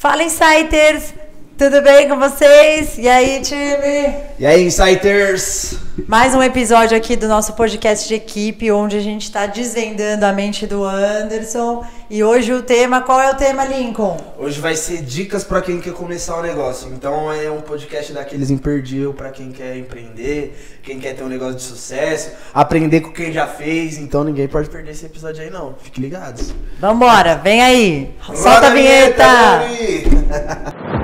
Fala, 0.00 0.22
Insiders! 0.22 1.12
Tudo 1.58 1.82
bem 1.82 2.08
com 2.08 2.18
vocês? 2.18 2.96
E 2.96 3.06
aí, 3.06 3.42
time? 3.42 4.14
E 4.38 4.46
aí, 4.46 4.64
Insiders? 4.64 5.74
Mais 6.08 6.34
um 6.34 6.42
episódio 6.42 6.96
aqui 6.96 7.16
do 7.16 7.28
nosso 7.28 7.52
podcast 7.52 8.08
de 8.08 8.14
equipe, 8.14 8.72
onde 8.72 8.96
a 8.96 9.00
gente 9.00 9.24
está 9.24 9.44
desvendando 9.44 10.24
a 10.24 10.32
mente 10.32 10.66
do 10.66 10.82
Anderson. 10.84 11.84
E 12.12 12.24
hoje 12.24 12.52
o 12.52 12.60
tema, 12.60 13.02
qual 13.02 13.20
é 13.20 13.30
o 13.30 13.36
tema, 13.36 13.64
Lincoln? 13.64 14.16
Hoje 14.36 14.60
vai 14.60 14.74
ser 14.74 15.00
dicas 15.00 15.44
para 15.44 15.62
quem 15.62 15.80
quer 15.80 15.92
começar 15.92 16.34
o 16.34 16.40
um 16.40 16.42
negócio. 16.42 16.92
Então 16.92 17.32
é 17.32 17.48
um 17.48 17.60
podcast 17.60 18.12
daqueles 18.12 18.50
imperdível 18.50 19.14
para 19.14 19.30
quem 19.30 19.52
quer 19.52 19.76
empreender, 19.76 20.80
quem 20.82 20.98
quer 20.98 21.14
ter 21.14 21.22
um 21.22 21.28
negócio 21.28 21.54
de 21.54 21.62
sucesso, 21.62 22.32
aprender 22.52 23.02
com 23.02 23.12
quem 23.12 23.30
já 23.30 23.46
fez. 23.46 23.96
Então 23.96 24.24
ninguém 24.24 24.48
pode 24.48 24.68
perder 24.68 24.90
esse 24.90 25.06
episódio 25.06 25.40
aí 25.40 25.50
não. 25.50 25.76
Fiquem 25.80 26.02
ligados. 26.02 26.52
Vambora, 26.80 27.36
vem 27.36 27.62
aí. 27.62 28.12
Solta 28.34 28.66
a 28.66 28.70
vinheta. 28.70 29.60
vinheta 29.68 30.90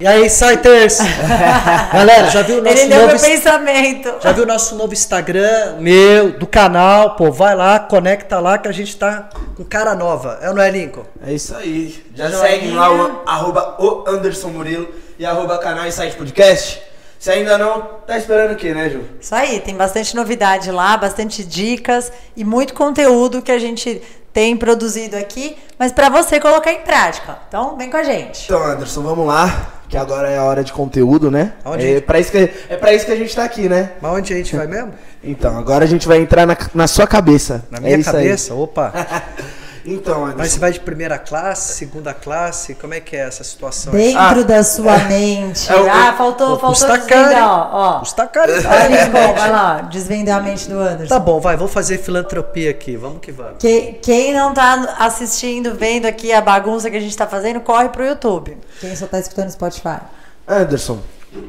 E 0.00 0.06
aí, 0.06 0.26
Insiders? 0.26 0.98
Galera, 1.92 2.30
já 2.30 2.42
viu 2.42 2.58
o 2.58 2.62
nosso 2.62 2.78
Ele 2.78 2.94
novo... 2.94 3.06
meu 3.08 3.18
pensamento. 3.18 4.14
Já 4.22 4.30
viu 4.30 4.44
o 4.44 4.46
nosso 4.46 4.76
novo 4.76 4.92
Instagram, 4.92 5.74
meu, 5.80 6.38
do 6.38 6.46
canal? 6.46 7.16
Pô, 7.16 7.32
vai 7.32 7.56
lá, 7.56 7.80
conecta 7.80 8.38
lá 8.38 8.58
que 8.58 8.68
a 8.68 8.72
gente 8.72 8.96
tá 8.96 9.28
com 9.56 9.64
cara 9.64 9.96
nova. 9.96 10.38
É 10.40 10.50
ou 10.50 10.54
não 10.54 10.62
é, 10.62 10.70
Lincoln? 10.70 11.02
É 11.26 11.32
isso 11.32 11.52
aí. 11.56 12.00
Já 12.14 12.30
segue 12.30 12.70
lá 12.70 12.92
o 12.92 13.22
arroba 13.26 13.74
o 13.80 14.04
Anderson 14.06 14.50
Murilo 14.50 14.88
e 15.18 15.26
arroba 15.26 15.58
canal 15.58 15.84
Insight 15.84 16.14
Podcast. 16.14 16.80
Se 17.18 17.30
ainda 17.30 17.58
não, 17.58 17.80
tá 18.06 18.16
esperando 18.16 18.52
o 18.52 18.56
quê, 18.56 18.72
né, 18.72 18.88
Ju? 18.88 19.02
Isso 19.20 19.34
aí, 19.34 19.60
tem 19.60 19.74
bastante 19.74 20.14
novidade 20.14 20.70
lá, 20.70 20.96
bastante 20.96 21.42
dicas 21.42 22.12
e 22.36 22.44
muito 22.44 22.74
conteúdo 22.74 23.42
que 23.42 23.50
a 23.50 23.58
gente 23.58 24.00
tem 24.32 24.56
produzido 24.56 25.16
aqui, 25.16 25.56
mas 25.76 25.90
para 25.90 26.08
você 26.08 26.38
colocar 26.38 26.72
em 26.72 26.82
prática. 26.82 27.38
Então, 27.48 27.76
vem 27.76 27.90
com 27.90 27.96
a 27.96 28.04
gente. 28.04 28.44
Então, 28.44 28.62
Anderson, 28.62 29.02
vamos 29.02 29.26
lá 29.26 29.74
que 29.88 29.96
agora 29.96 30.28
é 30.28 30.38
a 30.38 30.44
hora 30.44 30.62
de 30.62 30.72
conteúdo, 30.72 31.30
né? 31.30 31.54
Onde 31.64 31.96
é, 31.96 32.00
para 32.00 32.20
isso 32.20 32.30
que, 32.30 32.50
é 32.68 32.76
pra 32.76 32.92
isso 32.92 33.06
que 33.06 33.12
a 33.12 33.16
gente 33.16 33.34
tá 33.34 33.42
aqui, 33.42 33.68
né? 33.68 33.92
Mas 34.00 34.12
onde 34.12 34.32
a 34.32 34.36
gente 34.36 34.54
vai 34.54 34.66
mesmo? 34.66 34.92
Então, 35.24 35.58
agora 35.58 35.84
a 35.84 35.88
gente 35.88 36.06
vai 36.06 36.18
entrar 36.18 36.46
na, 36.46 36.56
na 36.74 36.86
sua 36.86 37.06
cabeça. 37.06 37.64
Na 37.70 37.80
minha 37.80 37.96
é 37.96 38.02
cabeça? 38.02 38.52
Aí. 38.52 38.60
Opa! 38.60 38.92
Então, 39.94 40.24
Anderson. 40.24 40.38
Mas 40.38 40.52
você 40.52 40.58
vai 40.58 40.72
de 40.72 40.80
primeira 40.80 41.18
classe, 41.18 41.74
segunda 41.74 42.12
classe? 42.12 42.74
Como 42.74 42.94
é 42.94 43.00
que 43.00 43.16
é 43.16 43.20
essa 43.20 43.42
situação? 43.42 43.92
Dentro 43.92 44.20
ah, 44.20 44.42
da 44.42 44.62
sua 44.62 44.98
mente. 44.98 45.70
É, 45.72 45.76
o, 45.76 45.90
ah, 45.90 46.14
faltou, 46.16 46.54
o, 46.54 46.58
faltou 46.58 46.96
desvendar, 46.96 47.48
ó. 47.48 47.68
ó. 47.72 47.98
Custa 48.00 48.26
caro. 48.26 48.52
Olha, 48.52 49.10
vai 49.10 49.50
lá, 49.50 49.80
desvendar 49.82 50.38
a 50.38 50.42
mente 50.42 50.68
do 50.68 50.78
Anderson. 50.78 51.14
Tá 51.14 51.18
bom, 51.18 51.40
vai, 51.40 51.56
vou 51.56 51.68
fazer 51.68 51.98
filantropia 51.98 52.70
aqui. 52.70 52.96
Vamos 52.96 53.20
que 53.20 53.32
vamos. 53.32 53.54
Que, 53.58 53.94
quem 54.02 54.34
não 54.34 54.52
tá 54.52 54.96
assistindo, 54.98 55.74
vendo 55.74 56.06
aqui 56.06 56.32
a 56.32 56.40
bagunça 56.40 56.90
que 56.90 56.96
a 56.96 57.00
gente 57.00 57.16
tá 57.16 57.26
fazendo, 57.26 57.60
corre 57.60 57.88
pro 57.88 58.04
YouTube. 58.04 58.56
Quem 58.80 58.94
só 58.94 59.06
tá 59.06 59.18
escutando 59.18 59.50
Spotify. 59.50 60.00
Anderson, 60.46 60.98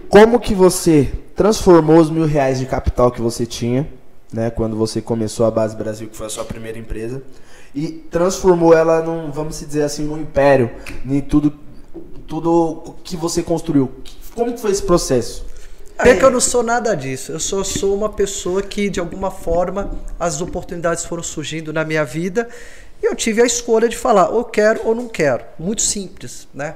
como 0.10 0.40
que 0.40 0.54
você 0.54 1.12
transformou 1.36 1.98
os 1.98 2.10
mil 2.10 2.26
reais 2.26 2.60
de 2.60 2.66
capital 2.66 3.12
que 3.12 3.22
você 3.22 3.46
tinha, 3.46 3.88
né, 4.32 4.50
quando 4.50 4.76
você 4.76 5.02
começou 5.02 5.46
a 5.46 5.52
Base 5.52 5.76
Brasil, 5.76 6.08
que 6.08 6.18
foi 6.18 6.28
a 6.28 6.30
sua 6.30 6.46
primeira 6.46 6.78
empresa, 6.78 7.22
e 7.74 7.88
transformou 7.88 8.74
ela 8.74 9.02
num, 9.02 9.32
vamos 9.32 9.60
dizer 9.60 9.84
assim, 9.84 10.04
num 10.04 10.18
império, 10.18 10.72
em 11.06 11.22
tudo, 11.22 11.54
tudo 12.28 12.96
que 13.04 13.16
você 13.16 13.44
construiu. 13.44 13.92
Como 14.36 14.58
foi 14.58 14.72
esse 14.72 14.84
processo? 14.84 15.46
É 15.98 16.16
que 16.16 16.24
eu 16.24 16.32
não 16.32 16.40
sou 16.40 16.64
nada 16.64 16.96
disso. 16.96 17.34
Eu 17.34 17.40
só 17.42 17.62
sou 17.62 17.94
uma 17.94 18.08
pessoa 18.08 18.62
que, 18.62 18.90
de 18.90 19.02
alguma 19.02 19.30
forma, 19.30 19.92
as 20.18 20.40
oportunidades 20.40 21.04
foram 21.04 21.22
surgindo 21.22 21.74
na 21.74 21.84
minha 21.84 22.06
vida 22.06 22.48
e 23.04 23.06
eu 23.06 23.16
tive 23.16 23.42
a 23.42 23.46
escolha 23.46 23.90
de 23.90 23.98
falar 23.98 24.30
ou 24.30 24.46
quero 24.46 24.80
ou 24.86 24.96
não 24.96 25.10
quero. 25.10 25.44
Muito 25.60 25.82
simples, 25.82 26.48
né? 26.54 26.76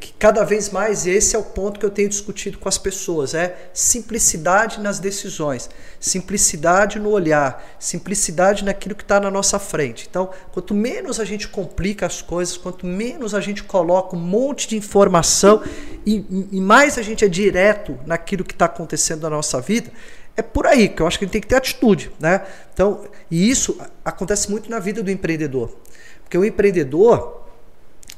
Que 0.00 0.12
cada 0.18 0.44
vez 0.44 0.70
mais 0.70 1.06
esse 1.06 1.36
é 1.36 1.38
o 1.38 1.42
ponto 1.42 1.78
que 1.78 1.86
eu 1.86 1.90
tenho 1.90 2.08
discutido 2.08 2.58
com 2.58 2.68
as 2.68 2.78
pessoas, 2.78 3.34
é 3.34 3.70
simplicidade 3.72 4.80
nas 4.80 4.98
decisões, 4.98 5.68
simplicidade 6.00 6.98
no 6.98 7.10
olhar, 7.10 7.76
simplicidade 7.78 8.64
naquilo 8.64 8.94
que 8.94 9.02
está 9.02 9.20
na 9.20 9.30
nossa 9.30 9.58
frente. 9.58 10.06
Então, 10.08 10.30
quanto 10.52 10.74
menos 10.74 11.20
a 11.20 11.24
gente 11.24 11.48
complica 11.48 12.06
as 12.06 12.22
coisas, 12.22 12.56
quanto 12.56 12.86
menos 12.86 13.34
a 13.34 13.40
gente 13.40 13.62
coloca 13.62 14.16
um 14.16 14.20
monte 14.20 14.68
de 14.68 14.76
informação 14.76 15.62
e, 16.04 16.48
e 16.52 16.60
mais 16.60 16.98
a 16.98 17.02
gente 17.02 17.24
é 17.24 17.28
direto 17.28 17.98
naquilo 18.06 18.44
que 18.44 18.54
está 18.54 18.66
acontecendo 18.66 19.22
na 19.22 19.30
nossa 19.30 19.60
vida, 19.60 19.90
é 20.36 20.42
por 20.42 20.66
aí 20.66 20.88
que 20.88 21.02
eu 21.02 21.06
acho 21.06 21.18
que 21.18 21.24
a 21.24 21.26
gente 21.26 21.32
tem 21.32 21.40
que 21.40 21.46
ter 21.48 21.56
atitude, 21.56 22.10
né? 22.18 22.42
Então, 22.72 23.04
e 23.30 23.50
isso 23.50 23.78
acontece 24.04 24.50
muito 24.50 24.70
na 24.70 24.78
vida 24.78 25.02
do 25.02 25.10
empreendedor, 25.10 25.76
porque 26.22 26.38
o 26.38 26.44
empreendedor, 26.44 27.42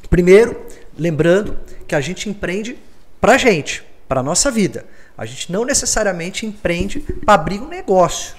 primeiro 0.09 0.65
Lembrando 0.97 1.59
que 1.87 1.95
a 1.95 2.01
gente 2.01 2.29
empreende 2.29 2.79
para 3.21 3.37
gente, 3.37 3.85
para 4.09 4.23
nossa 4.23 4.51
vida. 4.51 4.85
A 5.17 5.25
gente 5.27 5.51
não 5.51 5.65
necessariamente 5.65 6.47
empreende 6.47 7.01
para 7.01 7.35
abrir 7.35 7.61
um 7.61 7.69
negócio. 7.69 8.35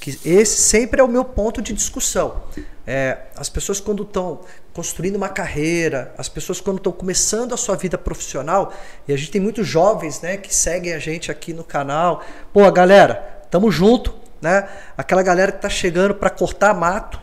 Que 0.00 0.18
esse 0.24 0.60
sempre 0.60 1.00
é 1.00 1.04
o 1.04 1.08
meu 1.08 1.24
ponto 1.24 1.62
de 1.62 1.72
discussão. 1.72 2.42
É, 2.84 3.18
as 3.36 3.48
pessoas 3.48 3.80
quando 3.80 4.02
estão 4.02 4.40
construindo 4.72 5.14
uma 5.16 5.28
carreira, 5.28 6.12
as 6.18 6.28
pessoas 6.28 6.60
quando 6.60 6.78
estão 6.78 6.92
começando 6.92 7.52
a 7.52 7.56
sua 7.56 7.76
vida 7.76 7.96
profissional, 7.96 8.72
e 9.06 9.12
a 9.12 9.16
gente 9.16 9.30
tem 9.30 9.40
muitos 9.40 9.66
jovens 9.66 10.20
né, 10.20 10.36
que 10.36 10.52
seguem 10.52 10.92
a 10.92 10.98
gente 10.98 11.30
aqui 11.30 11.52
no 11.52 11.62
canal. 11.62 12.24
Pô, 12.52 12.70
galera, 12.72 13.44
tamo 13.50 13.70
junto, 13.70 14.14
né? 14.40 14.68
Aquela 14.96 15.22
galera 15.22 15.52
que 15.52 15.58
está 15.58 15.68
chegando 15.68 16.14
para 16.14 16.30
cortar 16.30 16.74
mato, 16.74 17.20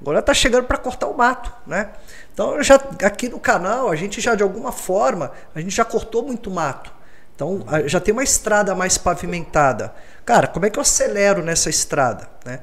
agora 0.00 0.20
está 0.20 0.32
chegando 0.32 0.64
para 0.64 0.78
cortar 0.78 1.08
o 1.08 1.16
mato, 1.16 1.52
né? 1.66 1.90
Então, 2.32 2.62
já, 2.62 2.76
aqui 3.04 3.28
no 3.28 3.38
canal, 3.38 3.90
a 3.90 3.96
gente 3.96 4.20
já 4.20 4.34
de 4.34 4.42
alguma 4.42 4.72
forma, 4.72 5.32
a 5.54 5.60
gente 5.60 5.74
já 5.74 5.84
cortou 5.84 6.22
muito 6.22 6.50
mato. 6.50 6.92
Então, 7.34 7.64
já 7.86 8.00
tem 8.00 8.12
uma 8.12 8.22
estrada 8.22 8.74
mais 8.74 8.96
pavimentada. 8.96 9.94
Cara, 10.24 10.46
como 10.46 10.64
é 10.64 10.70
que 10.70 10.78
eu 10.78 10.82
acelero 10.82 11.42
nessa 11.42 11.68
estrada? 11.68 12.28
Né? 12.44 12.60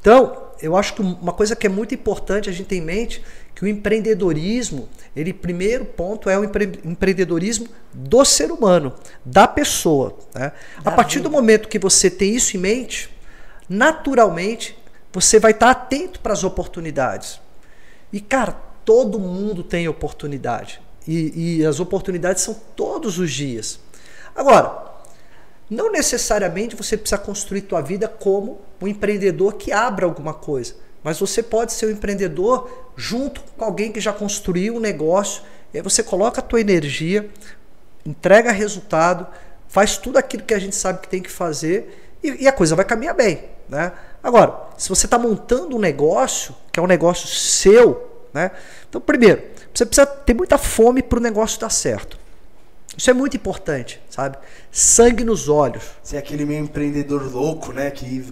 Então, 0.00 0.50
eu 0.60 0.76
acho 0.76 0.94
que 0.94 1.02
uma 1.02 1.32
coisa 1.32 1.54
que 1.54 1.66
é 1.66 1.70
muito 1.70 1.94
importante 1.94 2.48
a 2.48 2.52
gente 2.52 2.66
ter 2.66 2.76
em 2.76 2.80
mente 2.80 3.22
que 3.54 3.64
o 3.64 3.68
empreendedorismo, 3.68 4.88
ele 5.14 5.32
primeiro 5.32 5.84
ponto 5.84 6.28
é 6.28 6.38
o 6.38 6.44
empre 6.44 6.80
empreendedorismo 6.84 7.68
do 7.92 8.24
ser 8.24 8.50
humano, 8.50 8.94
da 9.24 9.46
pessoa. 9.46 10.18
Né? 10.34 10.52
Da 10.82 10.90
a 10.90 10.94
partir 10.94 11.18
vida. 11.18 11.28
do 11.28 11.32
momento 11.32 11.68
que 11.68 11.78
você 11.78 12.10
tem 12.10 12.34
isso 12.34 12.56
em 12.56 12.60
mente, 12.60 13.14
naturalmente 13.68 14.76
você 15.12 15.38
vai 15.38 15.52
estar 15.52 15.70
atento 15.70 16.20
para 16.20 16.32
as 16.32 16.42
oportunidades. 16.42 17.40
E 18.12 18.20
cara, 18.20 18.56
todo 18.84 19.18
mundo 19.18 19.62
tem 19.62 19.88
oportunidade. 19.88 20.80
E, 21.06 21.58
e 21.60 21.66
as 21.66 21.80
oportunidades 21.80 22.42
são 22.42 22.54
todos 22.76 23.18
os 23.18 23.30
dias. 23.30 23.80
Agora, 24.34 24.92
não 25.68 25.90
necessariamente 25.90 26.76
você 26.76 26.96
precisa 26.96 27.18
construir 27.18 27.62
tua 27.62 27.80
vida 27.80 28.06
como 28.06 28.60
um 28.80 28.86
empreendedor 28.86 29.54
que 29.54 29.72
abra 29.72 30.06
alguma 30.06 30.34
coisa. 30.34 30.74
Mas 31.02 31.18
você 31.18 31.42
pode 31.42 31.72
ser 31.72 31.86
um 31.86 31.90
empreendedor 31.90 32.70
junto 32.96 33.42
com 33.56 33.64
alguém 33.64 33.90
que 33.90 34.00
já 34.00 34.12
construiu 34.12 34.76
um 34.76 34.80
negócio. 34.80 35.42
E 35.72 35.78
aí 35.78 35.82
você 35.82 36.02
coloca 36.02 36.40
a 36.40 36.44
tua 36.44 36.60
energia, 36.60 37.28
entrega 38.06 38.52
resultado, 38.52 39.26
faz 39.66 39.96
tudo 39.96 40.18
aquilo 40.18 40.44
que 40.44 40.54
a 40.54 40.58
gente 40.58 40.76
sabe 40.76 41.00
que 41.00 41.08
tem 41.08 41.22
que 41.22 41.30
fazer 41.30 42.16
e, 42.22 42.44
e 42.44 42.48
a 42.48 42.52
coisa 42.52 42.76
vai 42.76 42.84
caminhar 42.84 43.14
bem. 43.14 43.44
Né? 43.68 43.90
Agora, 44.22 44.68
se 44.76 44.88
você 44.88 45.06
está 45.06 45.18
montando 45.18 45.76
um 45.76 45.80
negócio, 45.80 46.54
que 46.70 46.78
é 46.78 46.82
um 46.82 46.86
negócio 46.86 47.26
seu, 47.26 48.11
né? 48.32 48.50
Então, 48.88 49.00
primeiro, 49.00 49.42
você 49.72 49.86
precisa 49.86 50.06
ter 50.06 50.34
muita 50.34 50.58
fome 50.58 51.02
para 51.02 51.18
o 51.18 51.22
negócio 51.22 51.60
dar 51.60 51.70
certo. 51.70 52.22
Isso 52.96 53.08
é 53.08 53.12
muito 53.14 53.36
importante, 53.36 54.00
sabe? 54.10 54.36
Sangue 54.70 55.24
nos 55.24 55.48
olhos. 55.48 55.82
Você 56.02 56.16
é 56.16 56.18
aquele 56.18 56.44
meio 56.44 56.62
empreendedor 56.62 57.22
louco, 57.32 57.72
né? 57.72 57.90
Que 57.90 58.24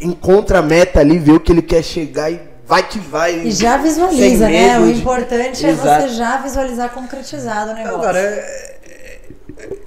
encontra 0.00 0.58
a 0.58 0.62
meta 0.62 1.00
ali, 1.00 1.18
vê 1.18 1.32
o 1.32 1.40
que 1.40 1.50
ele 1.50 1.62
quer 1.62 1.82
chegar 1.82 2.30
e 2.30 2.40
vai 2.66 2.86
que 2.86 2.98
vai. 2.98 3.46
E 3.46 3.50
já 3.50 3.78
visualiza, 3.78 4.48
né? 4.48 4.78
O 4.78 4.90
importante 4.90 5.64
é 5.64 5.72
você 5.72 6.08
já 6.08 6.36
visualizar 6.36 6.90
concretizado 6.90 7.70
o 7.70 7.74
negócio. 7.74 7.96
Agora, 7.96 8.18
é, 8.18 8.78
é, 8.84 9.20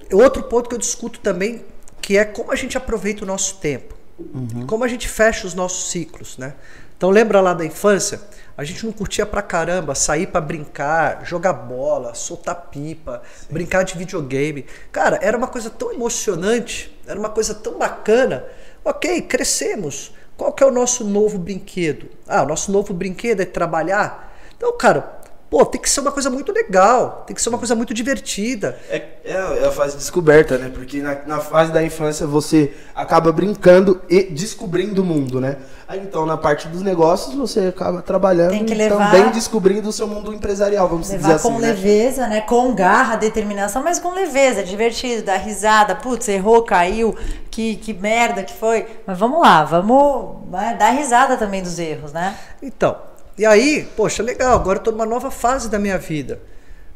é, 0.10 0.16
outro 0.16 0.44
ponto 0.44 0.68
que 0.68 0.74
eu 0.74 0.80
discuto 0.80 1.20
também, 1.20 1.64
que 2.02 2.18
é 2.18 2.26
como 2.26 2.52
a 2.52 2.56
gente 2.56 2.76
aproveita 2.76 3.24
o 3.24 3.28
nosso 3.28 3.58
tempo. 3.58 3.96
Uhum. 4.18 4.66
Como 4.66 4.84
a 4.84 4.88
gente 4.88 5.08
fecha 5.08 5.46
os 5.46 5.54
nossos 5.54 5.92
ciclos, 5.92 6.40
né? 6.40 6.54
Então 6.98 7.12
lembra 7.12 7.40
lá 7.40 7.54
da 7.54 7.64
infância? 7.64 8.20
A 8.58 8.64
gente 8.64 8.84
não 8.84 8.92
curtia 8.92 9.24
pra 9.24 9.44
caramba 9.44 9.94
sair 9.94 10.26
para 10.26 10.42
brincar, 10.42 11.24
jogar 11.24 11.54
bola, 11.54 12.16
soltar 12.16 12.56
pipa, 12.72 13.22
Sim. 13.42 13.54
brincar 13.54 13.84
de 13.84 13.96
videogame. 13.96 14.66
Cara, 14.92 15.20
era 15.22 15.38
uma 15.38 15.48
coisa 15.48 15.70
tão 15.70 15.94
emocionante, 15.94 16.92
era 17.06 17.20
uma 17.20 17.30
coisa 17.30 17.54
tão 17.54 17.78
bacana. 17.78 18.44
Ok, 18.84 19.22
crescemos. 19.22 20.12
Qual 20.36 20.52
que 20.52 20.64
é 20.64 20.68
o 20.68 20.72
nosso 20.72 21.04
novo 21.04 21.38
brinquedo? 21.38 22.10
Ah, 22.28 22.42
o 22.42 22.48
nosso 22.48 22.72
novo 22.72 22.96
brinquedo 22.96 23.42
é 23.42 23.46
trabalhar. 23.46 24.36
Então, 24.56 24.76
cara, 24.76 25.17
Pô, 25.50 25.66
tem 25.66 25.80
que 25.80 25.90
ser 25.90 26.02
uma 26.02 26.12
coisa 26.12 26.30
muito 26.30 26.52
legal, 26.52 27.24
tem 27.26 27.34
que 27.34 27.42
ser 27.42 27.48
uma 27.48 27.58
coisa 27.58 27.74
muito 27.74 27.94
divertida. 27.94 28.78
É, 28.90 28.98
é, 29.24 29.60
é 29.64 29.68
a 29.68 29.72
fase 29.72 29.94
de 29.94 30.00
descoberta, 30.00 30.58
né? 30.58 30.70
Porque 30.74 31.02
na, 31.02 31.18
na 31.26 31.40
fase 31.40 31.72
da 31.72 31.82
infância 31.82 32.28
você 32.28 32.74
acaba 32.94 33.32
brincando 33.32 34.02
e 34.10 34.24
descobrindo 34.24 35.02
o 35.02 35.06
mundo, 35.06 35.40
né? 35.40 35.58
Aí 35.88 36.02
então 36.02 36.26
na 36.26 36.36
parte 36.36 36.68
dos 36.68 36.82
negócios 36.82 37.34
você 37.34 37.68
acaba 37.68 38.02
trabalhando 38.02 38.50
Tem 38.52 38.66
que 38.66 38.74
e 38.74 38.76
levar- 38.76 39.10
também 39.10 39.32
descobrindo 39.32 39.88
o 39.88 39.94
seu 39.94 40.06
mundo 40.06 40.34
empresarial, 40.34 40.90
vamos 40.90 41.10
dizer 41.10 41.26
assim. 41.32 41.48
com 41.48 41.60
né? 41.60 41.68
leveza, 41.68 42.28
né? 42.28 42.42
Com 42.42 42.76
garra, 42.76 43.16
determinação, 43.16 43.82
mas 43.82 44.00
com 44.00 44.12
leveza, 44.14 44.62
divertido, 44.64 45.24
dar 45.24 45.38
risada. 45.38 45.96
Putz, 45.96 46.28
errou, 46.28 46.62
caiu, 46.64 47.16
que, 47.50 47.78
que 47.78 47.94
merda 47.94 48.44
que 48.44 48.54
foi. 48.54 48.86
Mas 49.06 49.18
vamos 49.18 49.40
lá, 49.42 49.64
vamos 49.64 50.46
né, 50.52 50.76
dar 50.78 50.90
risada 50.90 51.38
também 51.38 51.64
dos 51.64 51.80
erros, 51.80 52.12
né? 52.12 52.36
Então, 52.62 52.98
e 53.38 53.46
aí, 53.46 53.88
poxa, 53.96 54.24
legal, 54.24 54.56
agora 54.56 54.80
eu 54.80 54.84
tô 54.84 54.92
numa 54.92 55.06
nova 55.06 55.30
fase 55.30 55.70
da 55.70 55.78
minha 55.78 55.98
vida. 55.98 56.42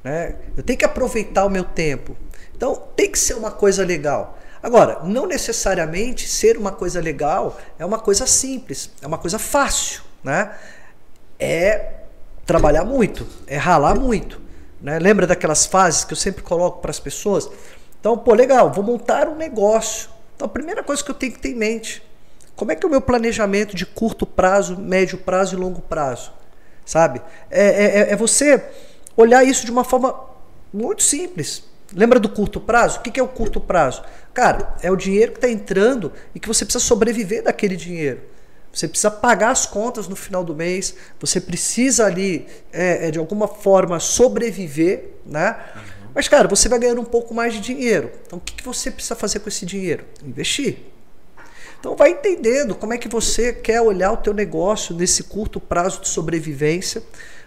Né? 0.03 0.35
Eu 0.57 0.63
tenho 0.63 0.79
que 0.79 0.85
aproveitar 0.85 1.45
o 1.45 1.49
meu 1.49 1.63
tempo. 1.63 2.17
Então, 2.55 2.75
tem 2.95 3.11
que 3.11 3.19
ser 3.19 3.35
uma 3.35 3.51
coisa 3.51 3.85
legal. 3.85 4.37
Agora, 4.61 4.99
não 5.03 5.25
necessariamente 5.25 6.27
ser 6.27 6.57
uma 6.57 6.71
coisa 6.71 7.01
legal 7.01 7.57
é 7.79 7.85
uma 7.85 7.97
coisa 7.97 8.27
simples, 8.27 8.91
é 9.01 9.07
uma 9.07 9.17
coisa 9.17 9.39
fácil, 9.39 10.03
né? 10.23 10.55
É 11.39 11.93
trabalhar 12.45 12.85
muito, 12.85 13.25
é 13.47 13.57
ralar 13.57 13.95
muito. 13.95 14.39
Né? 14.79 14.99
Lembra 14.99 15.25
daquelas 15.25 15.65
fases 15.65 16.03
que 16.03 16.13
eu 16.13 16.17
sempre 16.17 16.43
coloco 16.43 16.79
para 16.79 16.91
as 16.91 16.99
pessoas? 16.99 17.49
Então, 17.99 18.17
pô, 18.17 18.33
legal, 18.33 18.71
vou 18.71 18.83
montar 18.83 19.27
um 19.27 19.35
negócio. 19.35 20.09
Então, 20.35 20.45
a 20.45 20.49
primeira 20.49 20.83
coisa 20.83 21.03
que 21.03 21.09
eu 21.09 21.15
tenho 21.15 21.31
que 21.33 21.39
ter 21.39 21.49
em 21.49 21.55
mente, 21.55 22.03
como 22.61 22.71
é 22.71 22.75
que 22.75 22.85
é 22.85 22.87
o 22.87 22.91
meu 22.91 23.01
planejamento 23.01 23.75
de 23.75 23.87
curto 23.87 24.23
prazo, 24.23 24.77
médio 24.77 25.17
prazo 25.17 25.55
e 25.55 25.57
longo 25.57 25.81
prazo? 25.81 26.31
Sabe? 26.85 27.19
É, 27.49 28.01
é- 28.09 28.11
é 28.11 28.15
você 28.15 28.63
olhar 29.17 29.43
isso 29.43 29.65
de 29.65 29.71
uma 29.71 29.83
forma 29.83 30.13
muito 30.71 31.01
simples. 31.01 31.63
Lembra 31.91 32.19
do 32.19 32.29
curto 32.29 32.61
prazo? 32.61 32.99
O 32.99 33.01
que 33.01 33.19
é 33.19 33.23
o 33.23 33.27
curto 33.27 33.59
prazo? 33.59 34.03
Cara, 34.31 34.75
é 34.83 34.91
o 34.91 34.95
dinheiro 34.95 35.31
que 35.31 35.39
está 35.39 35.49
entrando 35.49 36.13
e 36.35 36.39
que 36.39 36.47
você 36.47 36.63
precisa 36.63 36.85
sobreviver 36.85 37.41
daquele 37.41 37.75
dinheiro. 37.75 38.21
Você 38.71 38.87
precisa 38.87 39.09
pagar 39.09 39.49
as 39.49 39.65
contas 39.65 40.07
no 40.07 40.15
final 40.15 40.43
do 40.43 40.53
mês, 40.53 40.93
você 41.19 41.41
precisa 41.41 42.05
ali, 42.05 42.45
é, 42.71 43.07
é, 43.07 43.11
de 43.11 43.17
alguma 43.17 43.47
forma, 43.47 43.99
sobreviver, 43.99 45.13
né? 45.25 45.57
Mas, 46.13 46.27
cara, 46.27 46.47
você 46.47 46.69
vai 46.69 46.77
ganhando 46.77 47.01
um 47.01 47.05
pouco 47.05 47.33
mais 47.33 47.55
de 47.55 47.59
dinheiro. 47.59 48.11
Então, 48.27 48.37
o 48.37 48.41
que, 48.41 48.53
que 48.53 48.63
você 48.63 48.91
precisa 48.91 49.15
fazer 49.15 49.39
com 49.39 49.49
esse 49.49 49.65
dinheiro? 49.65 50.05
Investir. 50.23 50.90
Então 51.81 51.95
vai 51.95 52.11
entendendo 52.11 52.75
como 52.75 52.93
é 52.93 52.97
que 52.99 53.07
você 53.07 53.51
quer 53.51 53.81
olhar 53.81 54.11
o 54.11 54.17
teu 54.17 54.35
negócio 54.35 54.95
nesse 54.95 55.23
curto 55.23 55.59
prazo 55.59 55.99
de 56.01 56.09
sobrevivência. 56.09 57.01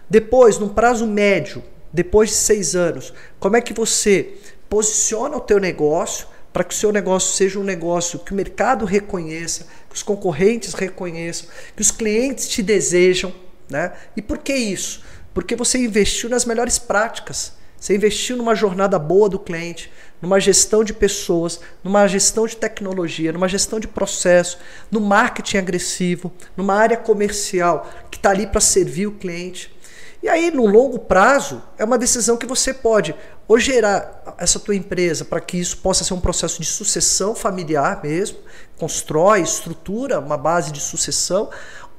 Depois, 0.09 0.59
num 0.59 0.67
prazo 0.67 1.07
médio, 1.07 1.63
depois 1.91 2.31
de 2.31 2.35
seis 2.35 2.75
anos, 2.75 3.13
como 3.39 3.55
é 3.55 3.61
que 3.61 3.73
você 3.73 4.33
posiciona 4.69 5.37
o 5.37 5.39
teu 5.39 5.57
negócio 5.57 6.27
para 6.51 6.65
que 6.65 6.75
o 6.75 6.77
seu 6.77 6.91
negócio 6.91 7.33
seja 7.33 7.57
um 7.57 7.63
negócio 7.63 8.19
que 8.19 8.33
o 8.33 8.35
mercado 8.35 8.83
reconheça, 8.83 9.67
que 9.89 9.95
os 9.95 10.03
concorrentes 10.03 10.73
reconheçam, 10.73 11.47
que 11.73 11.81
os 11.81 11.91
clientes 11.91 12.49
te 12.49 12.61
desejam. 12.61 13.33
Né? 13.69 13.93
E 14.17 14.21
por 14.21 14.39
que 14.39 14.53
isso? 14.53 15.01
Porque 15.33 15.55
você 15.55 15.77
investiu 15.77 16.29
nas 16.29 16.43
melhores 16.43 16.77
práticas. 16.77 17.53
Você 17.79 17.95
investiu 17.95 18.35
numa 18.35 18.55
jornada 18.55 18.99
boa 18.99 19.29
do 19.29 19.39
cliente, 19.39 19.89
numa 20.21 20.39
gestão 20.39 20.83
de 20.83 20.93
pessoas, 20.93 21.59
numa 21.83 22.07
gestão 22.07 22.47
de 22.47 22.55
tecnologia, 22.55 23.31
numa 23.31 23.47
gestão 23.47 23.79
de 23.79 23.87
processo, 23.87 24.57
no 24.89 24.99
marketing 24.99 25.57
agressivo, 25.57 26.31
numa 26.55 26.75
área 26.75 26.97
comercial 26.97 27.89
que 28.09 28.17
está 28.17 28.29
ali 28.31 28.47
para 28.47 28.61
servir 28.61 29.07
o 29.07 29.13
cliente. 29.13 29.75
E 30.23 30.27
aí, 30.27 30.49
no 30.49 30.65
longo 30.65 30.97
prazo, 30.97 31.61
é 31.77 31.83
uma 31.83 31.99
decisão 31.99 32.35
que 32.35 32.47
você 32.47 32.73
pode 32.73 33.13
ou 33.47 33.59
gerar 33.59 34.35
essa 34.39 34.59
tua 34.59 34.75
empresa 34.75 35.23
para 35.23 35.39
que 35.39 35.57
isso 35.57 35.77
possa 35.77 36.03
ser 36.03 36.15
um 36.15 36.19
processo 36.19 36.59
de 36.59 36.67
sucessão 36.67 37.35
familiar 37.35 38.01
mesmo, 38.03 38.39
constrói, 38.77 39.41
estrutura 39.41 40.19
uma 40.19 40.37
base 40.37 40.71
de 40.71 40.81
sucessão, 40.81 41.49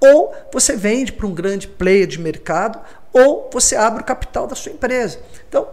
ou 0.00 0.34
você 0.52 0.74
vende 0.74 1.12
para 1.12 1.26
um 1.26 1.32
grande 1.32 1.68
player 1.68 2.06
de 2.06 2.20
mercado, 2.20 2.80
ou 3.12 3.48
você 3.52 3.76
abre 3.76 4.02
o 4.02 4.04
capital 4.04 4.46
da 4.46 4.56
sua 4.56 4.72
empresa. 4.72 5.20
Então, 5.48 5.68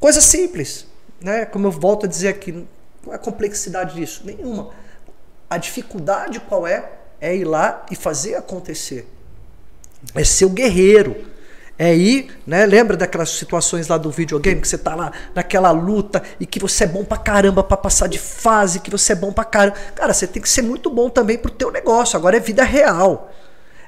coisa 0.00 0.20
simples, 0.20 0.86
né? 1.20 1.44
Como 1.44 1.66
eu 1.66 1.70
volto 1.70 2.06
a 2.06 2.08
dizer 2.08 2.28
aqui, 2.28 2.66
qual 3.02 3.12
é 3.12 3.16
a 3.16 3.18
complexidade 3.18 3.94
disso? 3.94 4.22
Nenhuma. 4.24 4.70
A 5.48 5.56
dificuldade 5.56 6.40
qual 6.40 6.66
é? 6.66 6.92
É 7.20 7.34
ir 7.34 7.44
lá 7.44 7.84
e 7.90 7.96
fazer 7.96 8.34
acontecer. 8.34 9.08
É 10.14 10.22
ser 10.22 10.44
o 10.44 10.50
guerreiro. 10.50 11.26
É 11.78 11.94
ir, 11.94 12.36
né? 12.44 12.66
Lembra 12.66 12.96
daquelas 12.96 13.30
situações 13.30 13.86
lá 13.86 13.96
do 13.96 14.10
videogame 14.10 14.60
que 14.60 14.66
você 14.66 14.76
tá 14.76 14.96
lá 14.96 15.12
naquela 15.32 15.70
luta 15.70 16.20
e 16.40 16.44
que 16.44 16.58
você 16.58 16.84
é 16.84 16.86
bom 16.88 17.04
pra 17.04 17.16
caramba 17.16 17.62
pra 17.62 17.76
passar 17.76 18.08
de 18.08 18.18
fase, 18.18 18.80
que 18.80 18.90
você 18.90 19.12
é 19.12 19.16
bom 19.16 19.32
pra 19.32 19.44
caramba. 19.44 19.76
Cara, 19.94 20.12
você 20.12 20.26
tem 20.26 20.42
que 20.42 20.48
ser 20.48 20.62
muito 20.62 20.90
bom 20.90 21.08
também 21.08 21.38
pro 21.38 21.52
teu 21.52 21.70
negócio. 21.70 22.16
Agora 22.16 22.36
é 22.36 22.40
vida 22.40 22.64
real. 22.64 23.32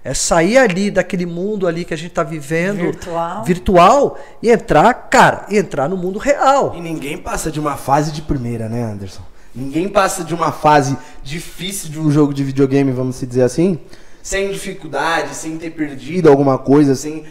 É 0.02 0.14
sair 0.14 0.56
ali 0.56 0.90
daquele 0.90 1.26
mundo 1.26 1.66
ali 1.66 1.84
que 1.84 1.92
a 1.92 1.96
gente 1.96 2.12
tá 2.12 2.22
vivendo 2.22 2.82
Virtual. 2.82 3.44
virtual 3.44 4.18
e 4.42 4.50
entrar, 4.50 4.92
cara, 4.94 5.46
e 5.50 5.58
entrar 5.58 5.88
no 5.88 5.96
mundo 5.96 6.18
real. 6.18 6.72
E 6.74 6.80
ninguém 6.80 7.18
passa 7.18 7.50
de 7.50 7.60
uma 7.60 7.76
fase 7.76 8.10
de 8.10 8.22
primeira, 8.22 8.68
né, 8.68 8.82
Anderson? 8.82 9.22
Ninguém 9.54 9.88
passa 9.88 10.22
de 10.24 10.34
uma 10.34 10.52
fase 10.52 10.96
difícil 11.22 11.90
de 11.90 11.98
um 12.00 12.10
jogo 12.10 12.32
de 12.32 12.42
videogame, 12.44 12.92
vamos 12.92 13.16
se 13.16 13.26
dizer 13.26 13.42
assim, 13.42 13.78
sem 14.22 14.50
dificuldade, 14.50 15.34
sem 15.34 15.56
ter 15.56 15.70
perdido 15.70 16.28
alguma 16.28 16.58
coisa, 16.58 16.94
sem 16.94 17.24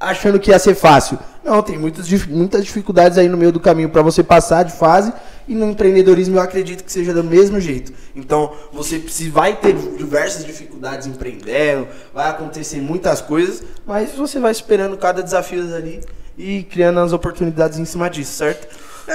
achando 0.00 0.38
que 0.38 0.50
ia 0.50 0.58
ser 0.58 0.74
fácil. 0.74 1.18
Não, 1.44 1.62
tem 1.62 1.78
muitas, 1.78 2.08
muitas 2.26 2.64
dificuldades 2.64 3.18
aí 3.18 3.28
no 3.28 3.36
meio 3.36 3.50
do 3.50 3.58
caminho 3.58 3.88
para 3.88 4.02
você 4.02 4.22
passar 4.22 4.62
de 4.62 4.72
fase 4.72 5.12
e 5.46 5.54
no 5.54 5.70
empreendedorismo 5.70 6.36
eu 6.36 6.42
acredito 6.42 6.84
que 6.84 6.92
seja 6.92 7.12
do 7.12 7.24
mesmo 7.24 7.60
jeito. 7.60 7.92
Então, 8.14 8.52
você 8.72 9.02
vai 9.30 9.56
ter 9.56 9.74
diversas 9.74 10.44
dificuldades 10.44 11.06
empreendendo, 11.06 11.88
vai 12.12 12.28
acontecer 12.28 12.80
muitas 12.80 13.20
coisas, 13.20 13.62
mas 13.86 14.12
você 14.12 14.38
vai 14.38 14.52
esperando 14.52 14.96
cada 14.96 15.22
desafio 15.22 15.74
ali 15.74 16.00
e 16.36 16.62
criando 16.64 17.00
as 17.00 17.12
oportunidades 17.12 17.78
em 17.78 17.84
cima 17.84 18.08
disso, 18.08 18.32
certo? 18.32 18.68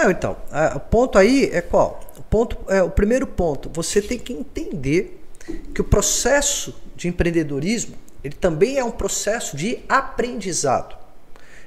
Então, 0.09 0.35
o 0.75 0.79
ponto 0.79 1.19
aí 1.19 1.49
é 1.53 1.61
qual? 1.61 1.99
O 2.17 2.23
ponto 2.23 2.57
é 2.67 2.81
o 2.81 2.89
primeiro 2.89 3.27
ponto. 3.27 3.69
Você 3.73 4.01
tem 4.01 4.17
que 4.17 4.33
entender 4.33 5.23
que 5.73 5.81
o 5.81 5.83
processo 5.83 6.73
de 6.95 7.07
empreendedorismo 7.07 7.95
ele 8.23 8.35
também 8.35 8.77
é 8.77 8.83
um 8.83 8.91
processo 8.91 9.57
de 9.57 9.79
aprendizado. 9.89 10.95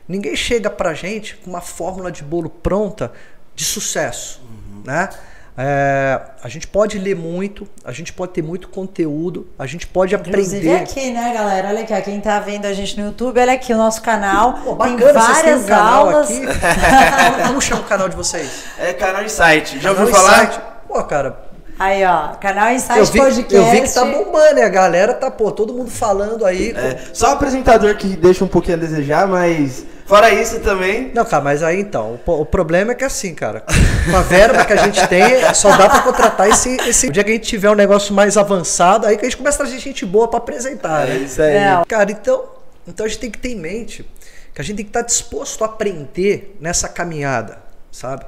Ninguém 0.08 0.34
chega 0.34 0.70
pra 0.70 0.94
gente 0.94 1.37
com 1.37 1.50
uma 1.50 1.61
fórmula 1.61 2.11
de 2.11 2.23
bolo 2.23 2.49
pronta 2.49 3.12
de 3.55 3.64
sucesso, 3.64 4.40
né? 4.84 5.11
É, 5.58 6.20
a 6.43 6.49
gente 6.49 6.67
pode 6.67 6.99
ler 6.99 7.17
muito, 7.17 7.66
a 7.83 7.90
gente 7.90 8.12
pode 8.12 8.33
ter 8.33 8.42
muito 8.42 8.68
conteúdo, 8.68 9.49
a 9.59 9.66
gente 9.66 9.87
pode 9.87 10.14
Inclusive 10.14 10.68
aprender. 10.68 10.83
aqui, 10.83 11.11
né, 11.11 11.33
galera? 11.33 11.68
Olha 11.68 11.80
aqui, 11.80 11.95
ó, 11.95 12.00
quem 12.02 12.21
tá 12.21 12.38
vendo 12.40 12.66
a 12.66 12.75
gente 12.75 12.99
no 13.00 13.06
YouTube, 13.06 13.40
olha 13.40 13.54
aqui 13.54 13.73
o 13.73 13.76
nosso 13.76 14.02
canal. 14.02 14.61
Pô, 14.62 14.76
tem 14.76 14.97
bacana, 14.97 15.12
vocês 15.12 15.25
têm 15.25 15.45
várias 15.45 15.64
um 15.64 15.66
canal 15.66 16.09
aulas. 16.09 16.30
aqui. 16.30 16.42
Como 17.49 17.61
chama 17.62 17.80
o 17.80 17.85
canal 17.85 18.09
de 18.09 18.16
vocês? 18.16 18.64
É 18.78 18.92
canal 18.92 19.26
site. 19.30 19.80
Já 19.80 19.95
Canal 19.95 20.06
ouviu 20.06 20.14
falar? 20.14 20.83
Pô, 20.87 21.02
cara, 21.04 21.45
Aí, 21.78 22.02
ó, 22.04 22.28
canal 22.37 22.73
Insight 22.73 22.99
eu 22.99 23.04
vi, 23.04 23.18
Podcast. 23.18 23.54
eu 23.54 23.64
vi 23.71 23.83
que 23.83 23.92
tá 23.92 24.04
bombando, 24.04 24.54
né? 24.54 24.62
A 24.62 24.68
galera 24.68 25.12
tá, 25.12 25.30
pô, 25.30 25.52
todo 25.52 25.75
mundo 25.75 25.90
falando 25.90 26.45
aí. 26.47 26.71
É, 26.71 26.99
só 27.12 27.28
o 27.28 27.33
apresentador 27.33 27.95
que 27.97 28.09
deixa 28.16 28.42
um 28.45 28.49
pouquinho 28.49 28.78
a 28.78 28.80
desejar, 28.80 29.26
mas 29.28 29.85
fora 30.06 30.30
isso 30.33 30.61
também. 30.61 31.12
Não, 31.14 31.23
cara, 31.26 31.45
mas 31.45 31.62
aí 31.62 31.78
então, 31.78 32.18
o, 32.25 32.33
o 32.40 32.47
problema 32.47 32.92
é 32.92 32.95
que 32.95 33.04
assim, 33.04 33.35
cara, 33.35 33.62
com 34.11 34.16
a 34.16 34.23
verba 34.23 34.64
que 34.64 34.73
a 34.73 34.76
gente 34.76 35.06
tem, 35.06 35.23
só 35.54 35.76
dá 35.76 35.87
pra 35.90 36.00
contratar 36.00 36.49
esse, 36.49 36.76
esse. 36.88 37.09
O 37.09 37.12
dia 37.12 37.23
que 37.23 37.30
a 37.30 37.35
gente 37.35 37.47
tiver 37.47 37.68
um 37.71 37.75
negócio 37.75 38.14
mais 38.14 38.38
avançado, 38.38 39.06
aí 39.06 39.16
que 39.18 39.26
a 39.26 39.28
gente 39.28 39.37
começa 39.37 39.62
a 39.62 39.66
trazer 39.66 39.78
gente 39.78 40.06
boa 40.06 40.28
pra 40.28 40.38
apresentar, 40.38 41.06
É 41.06 41.11
né? 41.11 41.16
isso 41.18 41.42
aí. 41.42 41.56
É, 41.56 41.83
Cara, 41.87 42.11
então, 42.11 42.42
então 42.88 43.04
a 43.04 43.09
gente 43.09 43.18
tem 43.18 43.30
que 43.30 43.38
ter 43.38 43.50
em 43.50 43.56
mente 43.61 44.09
que 44.54 44.62
a 44.62 44.64
gente 44.64 44.76
tem 44.76 44.85
que 44.87 44.90
estar 44.90 45.02
disposto 45.02 45.62
a 45.62 45.66
aprender 45.66 46.56
nessa 46.59 46.88
caminhada, 46.88 47.59
sabe? 47.96 48.26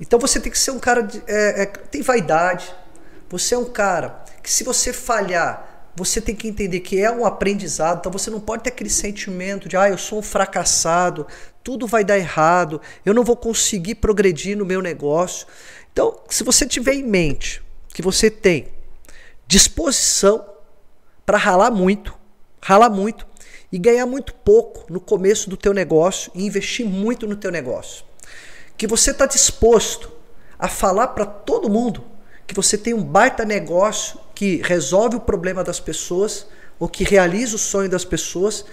Então 0.00 0.18
você 0.18 0.38
tem 0.38 0.50
que 0.50 0.58
ser 0.58 0.70
um 0.70 0.78
cara 0.78 1.02
de, 1.02 1.22
é, 1.26 1.62
é, 1.62 1.66
tem 1.66 2.00
vaidade. 2.00 2.72
Você 3.28 3.54
é 3.54 3.58
um 3.58 3.64
cara 3.64 4.24
que 4.42 4.50
se 4.50 4.62
você 4.62 4.92
falhar, 4.92 5.90
você 5.96 6.20
tem 6.20 6.34
que 6.34 6.46
entender 6.46 6.80
que 6.80 7.00
é 7.00 7.10
um 7.10 7.26
aprendizado. 7.26 7.98
Então 7.98 8.12
você 8.12 8.30
não 8.30 8.40
pode 8.40 8.62
ter 8.62 8.70
aquele 8.70 8.90
sentimento 8.90 9.68
de 9.68 9.76
ah, 9.76 9.88
eu 9.88 9.98
sou 9.98 10.20
um 10.20 10.22
fracassado, 10.22 11.26
tudo 11.62 11.86
vai 11.86 12.04
dar 12.04 12.18
errado, 12.18 12.80
eu 13.04 13.12
não 13.12 13.24
vou 13.24 13.36
conseguir 13.36 13.96
progredir 13.96 14.56
no 14.56 14.64
meu 14.64 14.80
negócio. 14.80 15.46
Então, 15.92 16.20
se 16.28 16.44
você 16.44 16.66
tiver 16.66 16.94
em 16.94 17.04
mente 17.04 17.62
que 17.88 18.02
você 18.02 18.30
tem 18.30 18.68
disposição 19.46 20.44
para 21.24 21.38
ralar 21.38 21.70
muito, 21.70 22.14
ralar 22.60 22.90
muito 22.90 23.26
e 23.70 23.78
ganhar 23.78 24.06
muito 24.06 24.34
pouco 24.34 24.92
no 24.92 25.00
começo 25.00 25.50
do 25.50 25.56
teu 25.56 25.72
negócio 25.72 26.30
e 26.34 26.46
investir 26.46 26.86
muito 26.86 27.26
no 27.26 27.36
teu 27.36 27.50
negócio. 27.50 28.04
Que 28.76 28.86
você 28.86 29.10
está 29.10 29.26
disposto 29.26 30.10
a 30.58 30.68
falar 30.68 31.08
para 31.08 31.26
todo 31.26 31.68
mundo 31.68 32.04
que 32.46 32.54
você 32.54 32.76
tem 32.76 32.94
um 32.94 33.02
baita 33.02 33.44
negócio 33.44 34.18
que 34.34 34.60
resolve 34.62 35.16
o 35.16 35.20
problema 35.20 35.64
das 35.64 35.80
pessoas 35.80 36.46
ou 36.78 36.88
que 36.88 37.04
realiza 37.04 37.56
o 37.56 37.58
sonho 37.58 37.88
das 37.88 38.04
pessoas 38.04 38.64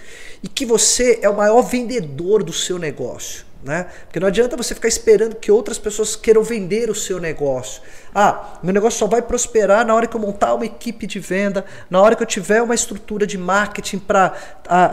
e 0.42 0.48
que 0.48 0.66
você 0.66 1.20
é 1.22 1.28
o 1.28 1.36
maior 1.36 1.62
vendedor 1.62 2.42
do 2.42 2.52
seu 2.52 2.78
negócio. 2.78 3.46
Né? 3.62 3.86
Porque 4.04 4.18
não 4.18 4.26
adianta 4.26 4.56
você 4.56 4.74
ficar 4.74 4.88
esperando 4.88 5.36
que 5.36 5.52
outras 5.52 5.78
pessoas 5.78 6.16
queiram 6.16 6.42
vender 6.42 6.90
o 6.90 6.94
seu 6.96 7.20
negócio. 7.20 7.80
Ah, 8.12 8.58
meu 8.60 8.74
negócio 8.74 8.98
só 8.98 9.06
vai 9.06 9.22
prosperar 9.22 9.86
na 9.86 9.94
hora 9.94 10.08
que 10.08 10.16
eu 10.16 10.20
montar 10.20 10.54
uma 10.54 10.66
equipe 10.66 11.06
de 11.06 11.20
venda, 11.20 11.64
na 11.88 12.00
hora 12.00 12.16
que 12.16 12.22
eu 12.24 12.26
tiver 12.26 12.60
uma 12.60 12.74
estrutura 12.74 13.24
de 13.24 13.38
marketing 13.38 14.00
para 14.00 14.34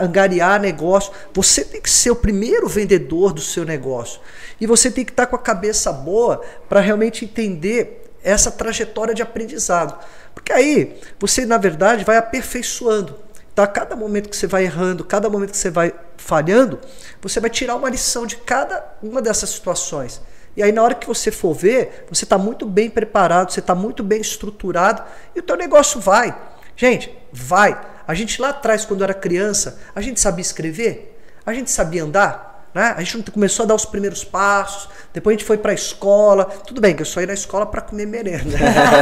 angariar 0.00 0.60
negócio. 0.60 1.12
Você 1.34 1.64
tem 1.64 1.80
que 1.80 1.90
ser 1.90 2.12
o 2.12 2.16
primeiro 2.16 2.68
vendedor 2.68 3.32
do 3.32 3.40
seu 3.40 3.64
negócio. 3.64 4.20
E 4.60 4.68
você 4.68 4.88
tem 4.88 5.04
que 5.04 5.10
estar 5.10 5.26
com 5.26 5.34
a 5.34 5.40
cabeça 5.40 5.92
boa 5.92 6.40
para 6.68 6.78
realmente 6.78 7.24
entender 7.24 8.08
essa 8.22 8.52
trajetória 8.52 9.14
de 9.14 9.22
aprendizado. 9.22 9.98
Porque 10.32 10.52
aí 10.52 10.96
você, 11.18 11.44
na 11.44 11.58
verdade, 11.58 12.04
vai 12.04 12.16
aperfeiçoando. 12.16 13.16
A 13.56 13.66
cada 13.66 13.94
momento 13.94 14.30
que 14.30 14.36
você 14.36 14.46
vai 14.46 14.64
errando, 14.64 15.04
cada 15.04 15.28
momento 15.28 15.50
que 15.50 15.58
você 15.58 15.70
vai 15.70 15.92
falhando, 16.16 16.78
você 17.20 17.40
vai 17.40 17.50
tirar 17.50 17.76
uma 17.76 17.90
lição 17.90 18.24
de 18.24 18.36
cada 18.36 18.82
uma 19.02 19.20
dessas 19.20 19.50
situações. 19.50 20.22
E 20.56 20.62
aí, 20.62 20.72
na 20.72 20.82
hora 20.82 20.94
que 20.94 21.06
você 21.06 21.30
for 21.30 21.54
ver, 21.54 22.06
você 22.08 22.24
está 22.24 22.38
muito 22.38 22.66
bem 22.66 22.88
preparado, 22.88 23.52
você 23.52 23.60
está 23.60 23.74
muito 23.74 24.02
bem 24.02 24.20
estruturado 24.20 25.02
e 25.34 25.40
o 25.40 25.42
teu 25.42 25.56
negócio 25.56 26.00
vai. 26.00 26.36
Gente, 26.74 27.14
vai. 27.32 27.78
A 28.06 28.14
gente 28.14 28.40
lá 28.40 28.48
atrás, 28.48 28.84
quando 28.84 29.04
era 29.04 29.14
criança, 29.14 29.78
a 29.94 30.00
gente 30.00 30.18
sabia 30.20 30.42
escrever? 30.42 31.18
A 31.44 31.52
gente 31.52 31.70
sabia 31.70 32.02
andar? 32.02 32.49
Né? 32.72 32.94
A 32.96 33.02
gente 33.02 33.30
começou 33.32 33.64
a 33.64 33.66
dar 33.66 33.74
os 33.74 33.84
primeiros 33.84 34.22
passos, 34.22 34.88
depois 35.12 35.34
a 35.34 35.38
gente 35.38 35.46
foi 35.46 35.58
para 35.58 35.72
a 35.72 35.74
escola. 35.74 36.44
Tudo 36.44 36.80
bem 36.80 36.94
que 36.94 37.02
eu 37.02 37.06
só 37.06 37.20
ia 37.20 37.26
na 37.26 37.34
escola 37.34 37.66
para 37.66 37.80
comer 37.80 38.06
merenda. 38.06 38.56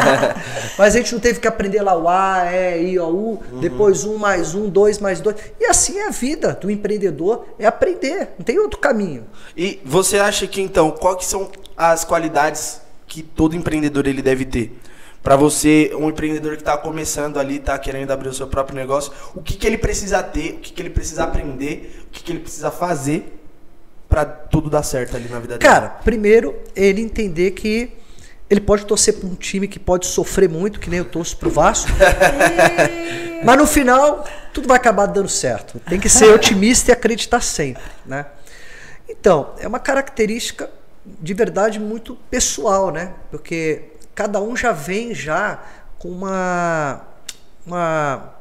Mas 0.79 0.95
a 0.95 0.99
gente 0.99 1.13
não 1.13 1.21
teve 1.21 1.39
que 1.39 1.47
aprender 1.47 1.83
lá 1.83 1.97
o 1.97 2.09
A, 2.09 2.51
E, 2.51 2.93
I, 2.93 2.99
O, 2.99 3.09
U, 3.09 3.43
uhum. 3.53 3.61
depois 3.61 4.05
um 4.05 4.17
mais 4.17 4.55
um, 4.55 4.71
dois 4.71 4.99
mais 4.99 5.21
dois. 5.21 5.37
E 5.61 5.67
assim 5.67 5.99
é 5.99 6.09
a 6.09 6.11
vida 6.11 6.55
do 6.59 6.71
empreendedor, 6.71 7.47
é 7.59 7.67
aprender, 7.67 8.31
não 8.39 8.45
tem 8.45 8.59
outro 8.59 8.81
caminho. 8.81 9.27
E 9.55 9.81
você 9.85 10.19
acha 10.19 10.47
que 10.47 10.63
então, 10.63 10.91
quais 10.91 11.27
são 11.27 11.51
as 11.77 12.05
qualidades 12.05 12.81
que 13.07 13.23
todo 13.23 13.55
empreendedor 13.55 14.07
ele 14.07 14.23
deve 14.23 14.47
ter? 14.47 14.79
Para 15.23 15.37
você, 15.37 15.91
um 15.95 16.09
empreendedor 16.09 16.53
que 16.53 16.63
está 16.63 16.79
começando 16.79 17.39
ali, 17.39 17.57
está 17.57 17.79
querendo 17.79 18.11
abrir 18.13 18.29
o 18.29 18.33
seu 18.33 18.47
próprio 18.47 18.77
negócio, 18.77 19.13
o 19.35 19.43
que, 19.43 19.57
que 19.57 19.67
ele 19.67 19.77
precisa 19.77 20.23
ter, 20.23 20.55
o 20.55 20.59
que, 20.59 20.73
que 20.73 20.81
ele 20.81 20.91
precisa 20.91 21.25
aprender, 21.25 22.07
o 22.07 22.11
que, 22.11 22.23
que 22.23 22.33
ele 22.33 22.39
precisa 22.39 22.71
fazer 22.71 23.38
para 24.09 24.25
tudo 24.25 24.71
dar 24.71 24.83
certo 24.83 25.17
ali 25.17 25.29
na 25.29 25.38
vida 25.38 25.59
dele? 25.59 25.71
Cara, 25.71 25.88
primeiro, 25.88 26.57
ele 26.75 27.03
entender 27.03 27.53
que 27.53 27.93
ele 28.49 28.61
pode 28.61 28.87
torcer 28.87 29.15
para 29.15 29.29
um 29.29 29.35
time 29.35 29.69
que 29.69 29.79
pode 29.79 30.07
sofrer 30.07 30.49
muito, 30.49 30.81
que 30.81 30.88
nem 30.88 30.99
eu 30.99 31.05
torço 31.05 31.37
pro 31.37 31.50
Vasco. 31.50 31.91
mas 33.45 33.59
no 33.59 33.67
final, 33.67 34.27
tudo 34.53 34.67
vai 34.67 34.77
acabar 34.79 35.07
dando 35.07 35.29
certo. 35.29 35.79
Tem 35.81 36.00
que 36.00 36.09
ser 36.09 36.33
otimista 36.33 36.91
e 36.91 36.93
acreditar 36.93 37.43
sempre, 37.43 37.83
né? 38.07 38.27
Então, 39.09 39.55
é 39.59 39.69
uma 39.69 39.79
característica 39.79 40.71
de 41.05 41.35
verdade 41.35 41.79
muito 41.79 42.17
pessoal, 42.31 42.91
né? 42.91 43.12
Porque 43.31 43.85
cada 44.15 44.41
um 44.41 44.57
já 44.57 44.73
vem 44.73 45.15
já 45.15 45.62
com 45.99 46.09
uma 46.09 47.03
uma 47.67 48.35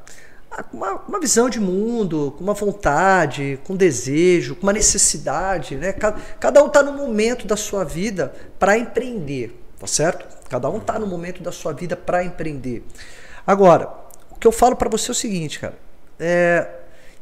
uma, 0.73 0.93
uma, 1.07 1.19
visão 1.19 1.49
de 1.49 1.59
mundo, 1.59 2.33
com 2.37 2.43
uma 2.43 2.53
vontade, 2.53 3.59
com 3.65 3.75
desejo, 3.75 4.55
com 4.55 4.63
uma 4.63 4.73
necessidade. 4.73 5.75
Né? 5.75 5.91
Cada, 5.93 6.19
cada 6.39 6.63
um 6.63 6.67
está 6.67 6.81
no 6.81 6.93
momento 6.93 7.45
da 7.45 7.55
sua 7.55 7.83
vida 7.83 8.33
para 8.57 8.77
empreender, 8.77 9.59
tá 9.79 9.87
certo? 9.87 10.25
Cada 10.49 10.69
um 10.69 10.77
está 10.77 10.97
no 10.97 11.05
momento 11.05 11.43
da 11.43 11.51
sua 11.51 11.73
vida 11.73 11.95
para 11.95 12.23
empreender. 12.23 12.83
Agora, 13.45 13.89
o 14.31 14.35
que 14.35 14.47
eu 14.47 14.51
falo 14.51 14.75
para 14.75 14.89
você 14.89 15.09
é 15.09 15.13
o 15.13 15.15
seguinte, 15.15 15.59
cara. 15.59 15.77
É, 16.19 16.67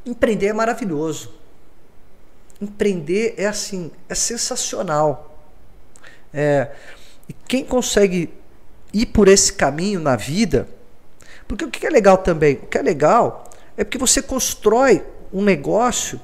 empreender 0.06 0.48
é 0.48 0.54
maravilhoso. 0.54 1.34
Empreender 2.62 3.36
é 3.38 3.48
assim, 3.48 3.92
é 4.08 4.16
sensacional. 4.16 5.38
É, 6.34 6.72
e 7.28 7.34
quem 7.34 7.66
consegue 7.66 8.32
ir 8.94 9.08
por 9.08 9.28
esse 9.28 9.54
caminho 9.54 10.00
na 10.00 10.16
vida, 10.16 10.68
porque 11.48 11.66
o 11.66 11.70
que 11.70 11.86
é 11.86 11.90
legal 11.90 12.18
também? 12.18 12.56
O 12.56 12.68
que 12.68 12.78
é 12.78 12.82
legal 12.82 13.50
é 13.78 13.84
porque 13.84 13.98
você 13.98 14.22
constrói 14.22 15.04
um 15.32 15.44
negócio 15.44 16.20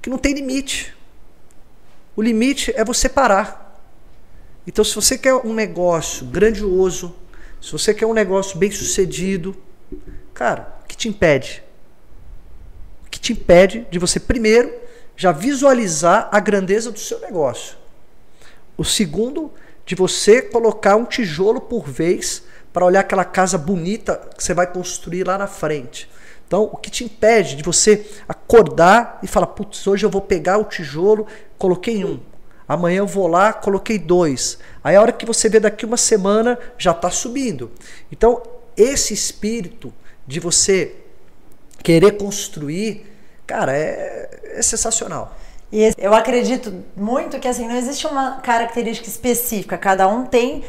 que 0.00 0.10
não 0.10 0.18
tem 0.18 0.34
limite. 0.34 0.94
O 2.16 2.22
limite 2.22 2.72
é 2.76 2.84
você 2.84 3.08
parar. 3.08 3.80
Então, 4.66 4.84
se 4.84 4.94
você 4.94 5.16
quer 5.16 5.34
um 5.34 5.52
negócio 5.52 6.26
grandioso, 6.26 7.14
se 7.60 7.70
você 7.72 7.94
quer 7.94 8.06
um 8.06 8.12
negócio 8.12 8.58
bem 8.58 8.70
sucedido, 8.70 9.56
cara, 10.34 10.76
o 10.82 10.88
que 10.88 10.96
te 10.96 11.08
impede? 11.08 11.62
O 13.06 13.10
que 13.10 13.20
te 13.20 13.32
impede 13.32 13.86
de 13.90 13.98
você, 13.98 14.18
primeiro, 14.18 14.72
já 15.16 15.32
visualizar 15.32 16.28
a 16.32 16.40
grandeza 16.40 16.90
do 16.90 16.98
seu 16.98 17.20
negócio? 17.20 17.76
O 18.76 18.84
segundo, 18.84 19.52
de 19.84 19.94
você 19.94 20.42
colocar 20.42 20.96
um 20.96 21.04
tijolo 21.04 21.60
por 21.60 21.88
vez 21.88 22.44
para 22.72 22.86
olhar 22.86 23.00
aquela 23.00 23.24
casa 23.24 23.58
bonita 23.58 24.20
que 24.36 24.42
você 24.42 24.54
vai 24.54 24.66
construir 24.66 25.24
lá 25.24 25.36
na 25.36 25.46
frente. 25.46 26.08
Então, 26.46 26.64
o 26.64 26.76
que 26.76 26.90
te 26.90 27.04
impede 27.04 27.56
de 27.56 27.62
você 27.62 28.06
acordar 28.28 29.18
e 29.22 29.26
falar, 29.26 29.46
putz, 29.48 29.86
hoje 29.86 30.04
eu 30.04 30.10
vou 30.10 30.20
pegar 30.20 30.58
o 30.58 30.64
tijolo, 30.64 31.26
coloquei 31.56 32.04
um. 32.04 32.20
Amanhã 32.68 32.98
eu 32.98 33.06
vou 33.06 33.26
lá, 33.26 33.52
coloquei 33.52 33.98
dois. 33.98 34.58
Aí 34.82 34.96
a 34.96 35.00
hora 35.00 35.12
que 35.12 35.26
você 35.26 35.48
vê 35.48 35.58
daqui 35.58 35.84
uma 35.84 35.96
semana, 35.96 36.58
já 36.78 36.92
está 36.92 37.10
subindo. 37.10 37.70
Então, 38.10 38.42
esse 38.76 39.12
espírito 39.12 39.92
de 40.26 40.40
você 40.40 40.94
querer 41.82 42.16
construir, 42.16 43.06
cara, 43.46 43.76
é, 43.76 44.30
é 44.54 44.62
sensacional. 44.62 45.36
E 45.72 45.90
eu 45.96 46.12
acredito 46.12 46.84
muito 46.94 47.38
que 47.38 47.48
assim 47.48 47.66
não 47.66 47.74
existe 47.74 48.06
uma 48.06 48.32
característica 48.42 49.08
específica, 49.08 49.78
cada 49.78 50.06
um 50.06 50.26
tem 50.26 50.62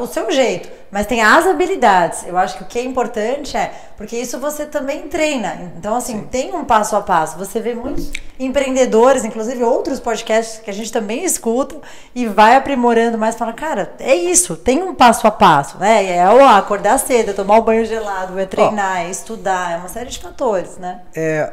o 0.00 0.06
seu 0.06 0.30
jeito, 0.30 0.70
mas 0.90 1.06
tem 1.06 1.20
as 1.20 1.46
habilidades. 1.46 2.26
Eu 2.26 2.38
acho 2.38 2.56
que 2.56 2.62
o 2.62 2.66
que 2.66 2.78
é 2.78 2.82
importante 2.82 3.54
é, 3.54 3.70
porque 3.98 4.16
isso 4.16 4.38
você 4.38 4.64
também 4.64 5.02
treina. 5.08 5.70
Então, 5.76 5.94
assim, 5.94 6.20
Sim. 6.20 6.26
tem 6.30 6.54
um 6.54 6.64
passo 6.64 6.96
a 6.96 7.02
passo. 7.02 7.36
Você 7.36 7.60
vê 7.60 7.74
muitos 7.74 8.10
empreendedores, 8.40 9.26
inclusive 9.26 9.62
outros 9.62 10.00
podcasts 10.00 10.60
que 10.60 10.70
a 10.70 10.72
gente 10.72 10.90
também 10.90 11.22
escuta 11.22 11.76
e 12.14 12.26
vai 12.26 12.56
aprimorando 12.56 13.18
mais, 13.18 13.34
fala, 13.34 13.52
cara, 13.52 13.92
é 13.98 14.14
isso, 14.14 14.56
tem 14.56 14.82
um 14.82 14.94
passo 14.94 15.26
a 15.26 15.30
passo, 15.30 15.76
né? 15.76 16.16
É 16.16 16.26
ó, 16.26 16.48
acordar 16.56 16.98
cedo, 16.98 17.32
é 17.32 17.34
tomar 17.34 17.58
o 17.58 17.62
banho 17.62 17.84
gelado, 17.84 18.38
é 18.38 18.46
treinar, 18.46 19.02
é 19.02 19.10
estudar, 19.10 19.72
é 19.72 19.76
uma 19.76 19.88
série 19.88 20.08
de 20.08 20.18
fatores, 20.18 20.78
né? 20.78 21.02
É. 21.14 21.52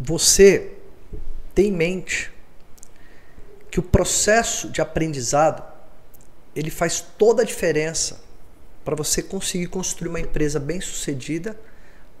Você 0.00 0.71
tem 1.54 1.68
em 1.68 1.72
mente 1.72 2.32
que 3.70 3.80
o 3.80 3.82
processo 3.82 4.68
de 4.68 4.80
aprendizado 4.80 5.62
ele 6.54 6.70
faz 6.70 7.00
toda 7.00 7.42
a 7.42 7.44
diferença 7.44 8.20
para 8.84 8.94
você 8.94 9.22
conseguir 9.22 9.68
construir 9.68 10.08
uma 10.08 10.20
empresa 10.20 10.60
bem 10.60 10.80
sucedida 10.80 11.58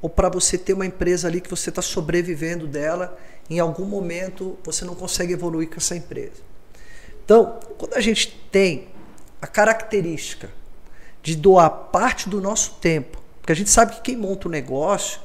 ou 0.00 0.08
para 0.08 0.28
você 0.28 0.56
ter 0.56 0.72
uma 0.72 0.86
empresa 0.86 1.28
ali 1.28 1.40
que 1.40 1.50
você 1.50 1.68
está 1.68 1.82
sobrevivendo 1.82 2.66
dela, 2.66 3.16
em 3.48 3.60
algum 3.60 3.84
momento 3.84 4.58
você 4.64 4.84
não 4.84 4.94
consegue 4.94 5.32
evoluir 5.32 5.68
com 5.68 5.76
essa 5.76 5.94
empresa. 5.94 6.42
Então, 7.24 7.60
quando 7.78 7.94
a 7.94 8.00
gente 8.00 8.36
tem 8.50 8.88
a 9.40 9.46
característica 9.46 10.50
de 11.22 11.36
doar 11.36 11.70
parte 11.70 12.28
do 12.28 12.40
nosso 12.40 12.74
tempo, 12.80 13.22
porque 13.40 13.52
a 13.52 13.56
gente 13.56 13.70
sabe 13.70 13.96
que 13.96 14.00
quem 14.00 14.16
monta 14.16 14.48
o 14.48 14.50
um 14.50 14.52
negócio 14.52 15.20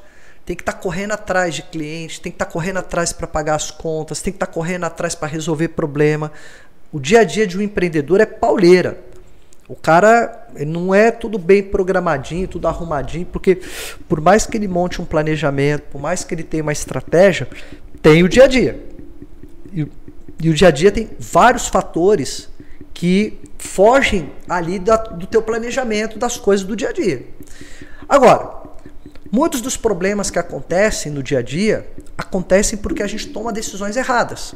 tem 0.47 0.55
que 0.55 0.61
estar 0.61 0.71
tá 0.71 0.79
correndo 0.79 1.11
atrás 1.11 1.55
de 1.55 1.61
clientes, 1.61 2.19
tem 2.19 2.31
que 2.31 2.37
estar 2.37 2.45
tá 2.45 2.51
correndo 2.51 2.77
atrás 2.77 3.11
para 3.11 3.27
pagar 3.27 3.55
as 3.55 3.69
contas, 3.69 4.21
tem 4.21 4.31
que 4.31 4.37
estar 4.37 4.45
tá 4.45 4.53
correndo 4.53 4.85
atrás 4.85 5.13
para 5.13 5.27
resolver 5.27 5.67
problema. 5.67 6.31
O 6.89 7.01
dia 7.01 7.19
a 7.19 7.23
dia 7.25 7.45
de 7.45 7.57
um 7.57 7.61
empreendedor 7.61 8.21
é 8.21 8.25
pauleira. 8.25 8.97
O 9.67 9.75
cara 9.75 10.47
não 10.65 10.95
é 10.95 11.11
tudo 11.11 11.37
bem 11.37 11.61
programadinho, 11.61 12.47
tudo 12.47 12.65
arrumadinho, 12.65 13.25
porque 13.25 13.59
por 14.07 14.21
mais 14.21 14.47
que 14.47 14.55
ele 14.55 14.69
monte 14.69 15.01
um 15.01 15.05
planejamento, 15.05 15.81
por 15.91 15.99
mais 15.99 16.23
que 16.23 16.33
ele 16.33 16.43
tenha 16.43 16.63
uma 16.63 16.71
estratégia, 16.71 17.49
tem 18.01 18.23
o 18.23 18.29
dia 18.29 18.45
a 18.45 18.47
dia. 18.47 18.81
E, 19.73 19.85
e 20.41 20.49
o 20.49 20.53
dia 20.53 20.69
a 20.69 20.71
dia 20.71 20.93
tem 20.93 21.09
vários 21.19 21.67
fatores 21.67 22.47
que 22.93 23.37
fogem 23.57 24.31
ali 24.47 24.79
da, 24.79 24.95
do 24.95 25.27
teu 25.27 25.41
planejamento 25.41 26.17
das 26.17 26.37
coisas 26.37 26.65
do 26.65 26.73
dia 26.73 26.87
a 26.87 26.93
dia. 26.93 27.27
Agora, 28.07 28.66
muitos 29.37 29.61
dos 29.61 29.77
problemas 29.77 30.31
que 30.31 30.39
acontecem 30.39 31.11
no 31.11 31.21
dia 31.21 31.37
a 31.37 31.41
dia 31.43 31.87
acontecem 32.17 32.75
porque 32.79 33.03
a 33.03 33.07
gente 33.07 33.27
toma 33.27 33.53
decisões 33.53 33.95
erradas. 33.95 34.55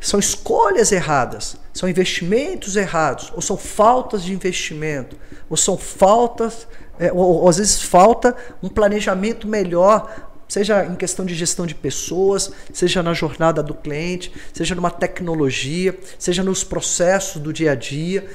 São 0.00 0.18
escolhas 0.18 0.90
erradas, 0.90 1.56
são 1.72 1.88
investimentos 1.88 2.74
errados, 2.74 3.32
ou 3.32 3.40
são 3.40 3.56
faltas 3.56 4.24
de 4.24 4.32
investimento, 4.32 5.16
ou 5.48 5.56
são 5.56 5.78
faltas, 5.78 6.66
é, 6.98 7.12
ou, 7.12 7.42
ou 7.42 7.48
às 7.48 7.58
vezes 7.58 7.80
falta 7.80 8.34
um 8.60 8.68
planejamento 8.68 9.46
melhor 9.46 10.26
seja 10.48 10.84
em 10.84 10.94
questão 10.94 11.24
de 11.24 11.34
gestão 11.34 11.66
de 11.66 11.74
pessoas, 11.74 12.52
seja 12.72 13.02
na 13.02 13.12
jornada 13.12 13.62
do 13.64 13.74
cliente, 13.74 14.32
seja 14.52 14.76
numa 14.76 14.92
tecnologia, 14.92 15.96
seja 16.18 16.42
nos 16.42 16.62
processos 16.62 17.42
do 17.42 17.52
dia 17.52 17.72
a 17.72 17.74
dia. 17.74 18.28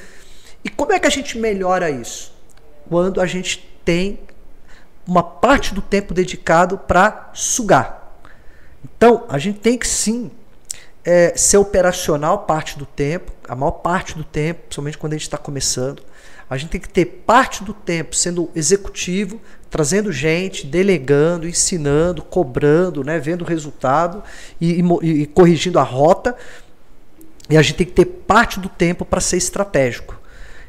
E 0.64 0.70
como 0.70 0.92
é 0.92 1.00
que 1.00 1.08
a 1.08 1.12
gente 1.12 1.38
melhora 1.38 1.90
isso? 1.90 2.34
Quando 2.90 3.22
a 3.22 3.26
gente 3.26 3.66
tem 3.86 4.20
uma 5.12 5.24
parte 5.24 5.74
do 5.74 5.82
tempo 5.82 6.14
dedicado 6.14 6.78
para 6.78 7.32
sugar. 7.34 8.16
Então, 8.84 9.26
a 9.28 9.38
gente 9.38 9.60
tem 9.60 9.78
que 9.78 9.86
sim 9.86 10.32
é, 11.04 11.34
ser 11.36 11.58
operacional 11.58 12.46
parte 12.46 12.80
do 12.80 12.86
tempo, 12.86 13.34
a 13.46 13.54
maior 13.54 13.72
parte 13.72 14.18
do 14.18 14.24
tempo, 14.24 14.62
principalmente 14.62 14.98
quando 14.98 15.12
a 15.12 15.18
gente 15.18 15.24
está 15.24 15.38
começando. 15.38 16.02
A 16.50 16.56
gente 16.56 16.70
tem 16.70 16.80
que 16.80 16.88
ter 16.88 17.06
parte 17.06 17.62
do 17.62 17.74
tempo 17.74 18.16
sendo 18.16 18.50
executivo, 18.56 19.42
trazendo 19.70 20.14
gente, 20.14 20.66
delegando, 20.66 21.46
ensinando, 21.46 22.22
cobrando, 22.22 23.04
né, 23.04 23.20
vendo 23.20 23.42
o 23.42 23.46
resultado 23.46 24.24
e, 24.62 24.82
e, 25.02 25.22
e 25.24 25.26
corrigindo 25.26 25.78
a 25.78 25.84
rota. 25.84 26.38
E 27.50 27.58
a 27.58 27.62
gente 27.62 27.76
tem 27.76 27.88
que 27.88 27.94
ter 27.94 28.06
parte 28.06 28.62
do 28.62 28.70
tempo 28.70 29.04
para 29.04 29.20
ser 29.20 29.36
estratégico. 29.36 30.18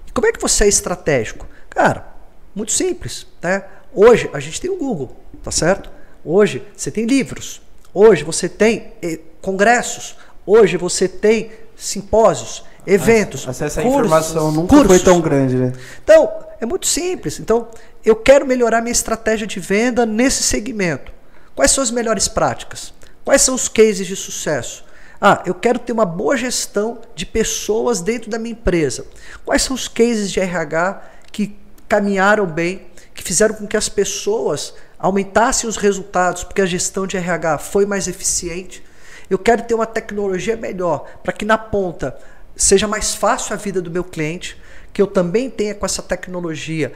E 0.05 0.11
como 0.11 0.27
é 0.27 0.33
que 0.33 0.41
você 0.41 0.65
é 0.65 0.69
estratégico? 0.69 1.47
Cara, 1.71 2.09
muito 2.57 2.73
simples. 2.73 3.25
Né? 3.41 3.63
Hoje 3.95 4.31
a 4.33 4.41
gente 4.41 4.61
tem 4.61 4.71
o 4.71 4.77
Google, 4.77 5.17
tá 5.43 5.51
certo? 5.51 5.91
Hoje 6.25 6.63
você 6.77 6.91
tem 6.91 7.05
livros. 7.05 7.61
Hoje 7.93 8.25
você 8.25 8.49
tem 8.49 8.93
eh, 9.03 9.19
congressos. 9.41 10.17
Hoje 10.47 10.77
você 10.77 11.07
tem 11.07 11.51
simpósios 11.77 12.65
eventos. 12.87 13.47
Acesso 13.47 13.81
à 13.81 13.83
cursos, 13.83 14.01
informação 14.01 14.53
nunca 14.53 14.77
cursos. 14.77 14.87
foi 14.87 14.99
tão 15.01 15.21
grande, 15.21 15.57
né? 15.57 15.73
Então, 16.03 16.31
é 16.61 16.67
muito 16.67 16.87
simples. 16.87 17.39
Então, 17.39 17.69
eu 18.05 18.17
quero 18.17 18.47
melhorar 18.47 18.81
minha 18.81 18.93
estratégia 18.93 19.47
de 19.47 19.61
venda 19.61 20.07
nesse 20.07 20.43
segmento. 20.43 21.13
Quais 21.55 21.71
são 21.71 21.83
as 21.83 21.91
melhores 21.91 22.29
práticas? 22.29 22.95
Quais 23.25 23.43
são 23.43 23.55
os 23.55 23.69
cases 23.69 24.07
de 24.07 24.17
sucesso? 24.17 24.85
Ah, 25.21 25.43
eu 25.47 25.55
quero 25.55 25.79
ter 25.79 25.93
uma 25.93 26.07
boa 26.07 26.37
gestão 26.37 26.99
de 27.15 27.25
pessoas 27.25 28.01
dentro 28.01 28.31
da 28.31 28.39
minha 28.39 28.53
empresa. 28.53 29.07
Quais 29.45 29.63
são 29.63 29.75
os 29.75 29.87
cases 29.87 30.33
de 30.33 30.41
RH 30.41 31.03
que 31.31 31.57
caminharam 31.89 32.47
bem, 32.47 32.87
que 33.15 33.23
fizeram 33.23 33.55
com 33.55 33.67
que 33.67 33.77
as 33.77 33.89
pessoas 33.89 34.75
aumentassem 34.99 35.69
os 35.69 35.77
resultados 35.77 36.45
porque 36.45 36.63
a 36.63 36.67
gestão 36.67 37.07
de 37.07 37.17
RH 37.17 37.59
foi 37.59 37.87
mais 37.87 38.09
eficiente? 38.09 38.83
Eu 39.29 39.39
quero 39.39 39.63
ter 39.63 39.75
uma 39.75 39.87
tecnologia 39.87 40.57
melhor 40.57 41.07
para 41.23 41.33
que 41.33 41.45
na 41.45 41.57
ponta 41.59 42.17
seja 42.57 42.87
mais 42.87 43.15
fácil 43.15 43.55
a 43.55 43.57
vida 43.57 43.81
do 43.81 43.91
meu 43.91 44.05
cliente, 44.05 44.61
que 44.93 45.01
eu 45.01 45.07
também 45.07 45.49
tenha 45.49 45.75
com 45.75 45.87
essa 45.87 46.03
tecnologia 46.03 46.93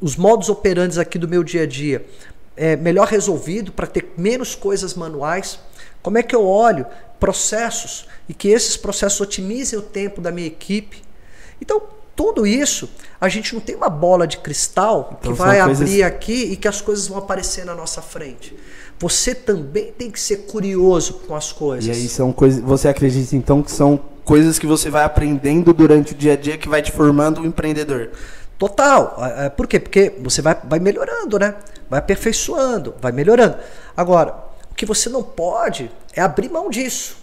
os 0.00 0.16
modos 0.16 0.48
operantes 0.48 0.98
aqui 0.98 1.18
do 1.18 1.28
meu 1.28 1.44
dia 1.44 1.62
a 1.62 1.66
dia 1.66 2.04
é, 2.58 2.74
melhor 2.74 3.06
resolvido 3.06 3.70
para 3.70 3.86
ter 3.86 4.12
menos 4.16 4.56
coisas 4.56 4.94
manuais. 4.94 5.60
Como 6.02 6.18
é 6.18 6.22
que 6.24 6.34
eu 6.34 6.44
olho 6.44 6.84
processos 7.20 8.08
e 8.28 8.34
que 8.34 8.48
esses 8.48 8.76
processos 8.76 9.20
otimizem 9.20 9.78
o 9.78 9.82
tempo 9.82 10.20
da 10.20 10.32
minha 10.32 10.48
equipe? 10.48 11.02
Então, 11.62 11.80
tudo 12.18 12.44
isso, 12.44 12.90
a 13.20 13.28
gente 13.28 13.54
não 13.54 13.60
tem 13.60 13.76
uma 13.76 13.88
bola 13.88 14.26
de 14.26 14.38
cristal 14.38 15.16
Então, 15.20 15.32
que 15.32 15.38
vai 15.38 15.62
coisas- 15.62 15.80
abrir 15.88 16.02
aqui 16.02 16.50
e 16.50 16.56
que 16.56 16.66
as 16.66 16.80
coisas 16.80 17.06
vão 17.06 17.18
aparecer 17.18 17.64
na 17.64 17.76
nossa 17.76 18.02
frente. 18.02 18.58
Você 18.98 19.36
também 19.36 19.92
tem 19.96 20.10
que 20.10 20.18
ser 20.18 20.38
curioso 20.38 21.20
com 21.28 21.36
as 21.36 21.52
coisas. 21.52 21.86
E 21.86 21.92
aí 21.92 22.08
são 22.08 22.32
coisas. 22.32 22.60
Você 22.60 22.88
acredita 22.88 23.36
então 23.36 23.62
que 23.62 23.70
são 23.70 24.00
coisas 24.24 24.58
que 24.58 24.66
você 24.66 24.90
vai 24.90 25.04
aprendendo 25.04 25.72
durante 25.72 26.12
o 26.12 26.16
dia 26.16 26.32
a 26.32 26.36
dia 26.36 26.58
que 26.58 26.68
vai 26.68 26.82
te 26.82 26.90
formando 26.90 27.40
um 27.40 27.44
empreendedor? 27.46 28.10
Total. 28.58 29.16
Por 29.56 29.68
quê? 29.68 29.78
Porque 29.78 30.12
você 30.20 30.42
vai, 30.42 30.56
vai 30.64 30.80
melhorando, 30.80 31.38
né? 31.38 31.54
Vai 31.88 32.00
aperfeiçoando, 32.00 32.96
vai 33.00 33.12
melhorando. 33.12 33.54
Agora, 33.96 34.34
o 34.72 34.74
que 34.74 34.84
você 34.84 35.08
não 35.08 35.22
pode 35.22 35.88
é 36.12 36.20
abrir 36.20 36.48
mão 36.50 36.68
disso. 36.68 37.16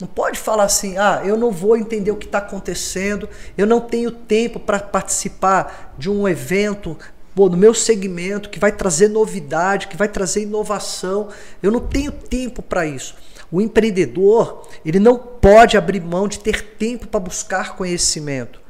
Não 0.00 0.08
pode 0.08 0.38
falar 0.38 0.64
assim, 0.64 0.98
ah, 0.98 1.22
eu 1.24 1.36
não 1.36 1.50
vou 1.50 1.76
entender 1.76 2.10
o 2.10 2.16
que 2.16 2.26
está 2.26 2.38
acontecendo, 2.38 3.28
eu 3.56 3.66
não 3.66 3.80
tenho 3.80 4.10
tempo 4.10 4.58
para 4.58 4.80
participar 4.80 5.94
de 5.96 6.10
um 6.10 6.28
evento 6.28 6.98
pô, 7.34 7.48
no 7.48 7.56
meu 7.56 7.74
segmento 7.74 8.48
que 8.48 8.58
vai 8.58 8.72
trazer 8.72 9.08
novidade, 9.08 9.88
que 9.88 9.96
vai 9.96 10.08
trazer 10.08 10.42
inovação. 10.42 11.28
Eu 11.62 11.70
não 11.70 11.80
tenho 11.80 12.12
tempo 12.12 12.62
para 12.62 12.86
isso. 12.86 13.14
O 13.50 13.60
empreendedor, 13.60 14.66
ele 14.84 14.98
não 14.98 15.16
pode 15.16 15.76
abrir 15.76 16.00
mão 16.00 16.26
de 16.26 16.38
ter 16.38 16.74
tempo 16.76 17.06
para 17.06 17.20
buscar 17.20 17.76
conhecimento. 17.76 18.60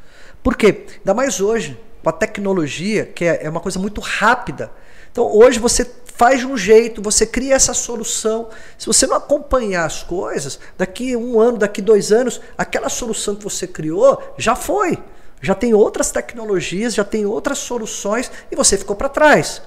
Por 0.42 0.56
quê? 0.56 0.84
Ainda 0.98 1.14
mais 1.14 1.40
hoje, 1.40 1.78
com 2.02 2.10
a 2.10 2.12
tecnologia, 2.12 3.06
que 3.06 3.24
é 3.24 3.44
é 3.44 3.50
uma 3.50 3.60
coisa 3.60 3.78
muito 3.78 4.00
rápida. 4.00 4.70
Então, 5.10 5.24
hoje 5.24 5.58
você 5.58 5.84
faz 6.16 6.40
de 6.40 6.46
um 6.46 6.56
jeito, 6.56 7.02
você 7.02 7.26
cria 7.26 7.54
essa 7.54 7.74
solução. 7.74 8.48
Se 8.78 8.86
você 8.86 9.06
não 9.06 9.16
acompanhar 9.16 9.84
as 9.84 10.02
coisas, 10.02 10.58
daqui 10.78 11.16
um 11.16 11.40
ano, 11.40 11.58
daqui 11.58 11.82
dois 11.82 12.12
anos, 12.12 12.40
aquela 12.56 12.88
solução 12.88 13.34
que 13.34 13.42
você 13.42 13.66
criou 13.66 14.22
já 14.38 14.54
foi. 14.54 14.98
Já 15.42 15.54
tem 15.54 15.74
outras 15.74 16.10
tecnologias, 16.10 16.94
já 16.94 17.04
tem 17.04 17.26
outras 17.26 17.58
soluções 17.58 18.30
e 18.50 18.56
você 18.56 18.78
ficou 18.78 18.96
para 18.96 19.08
trás. 19.08 19.60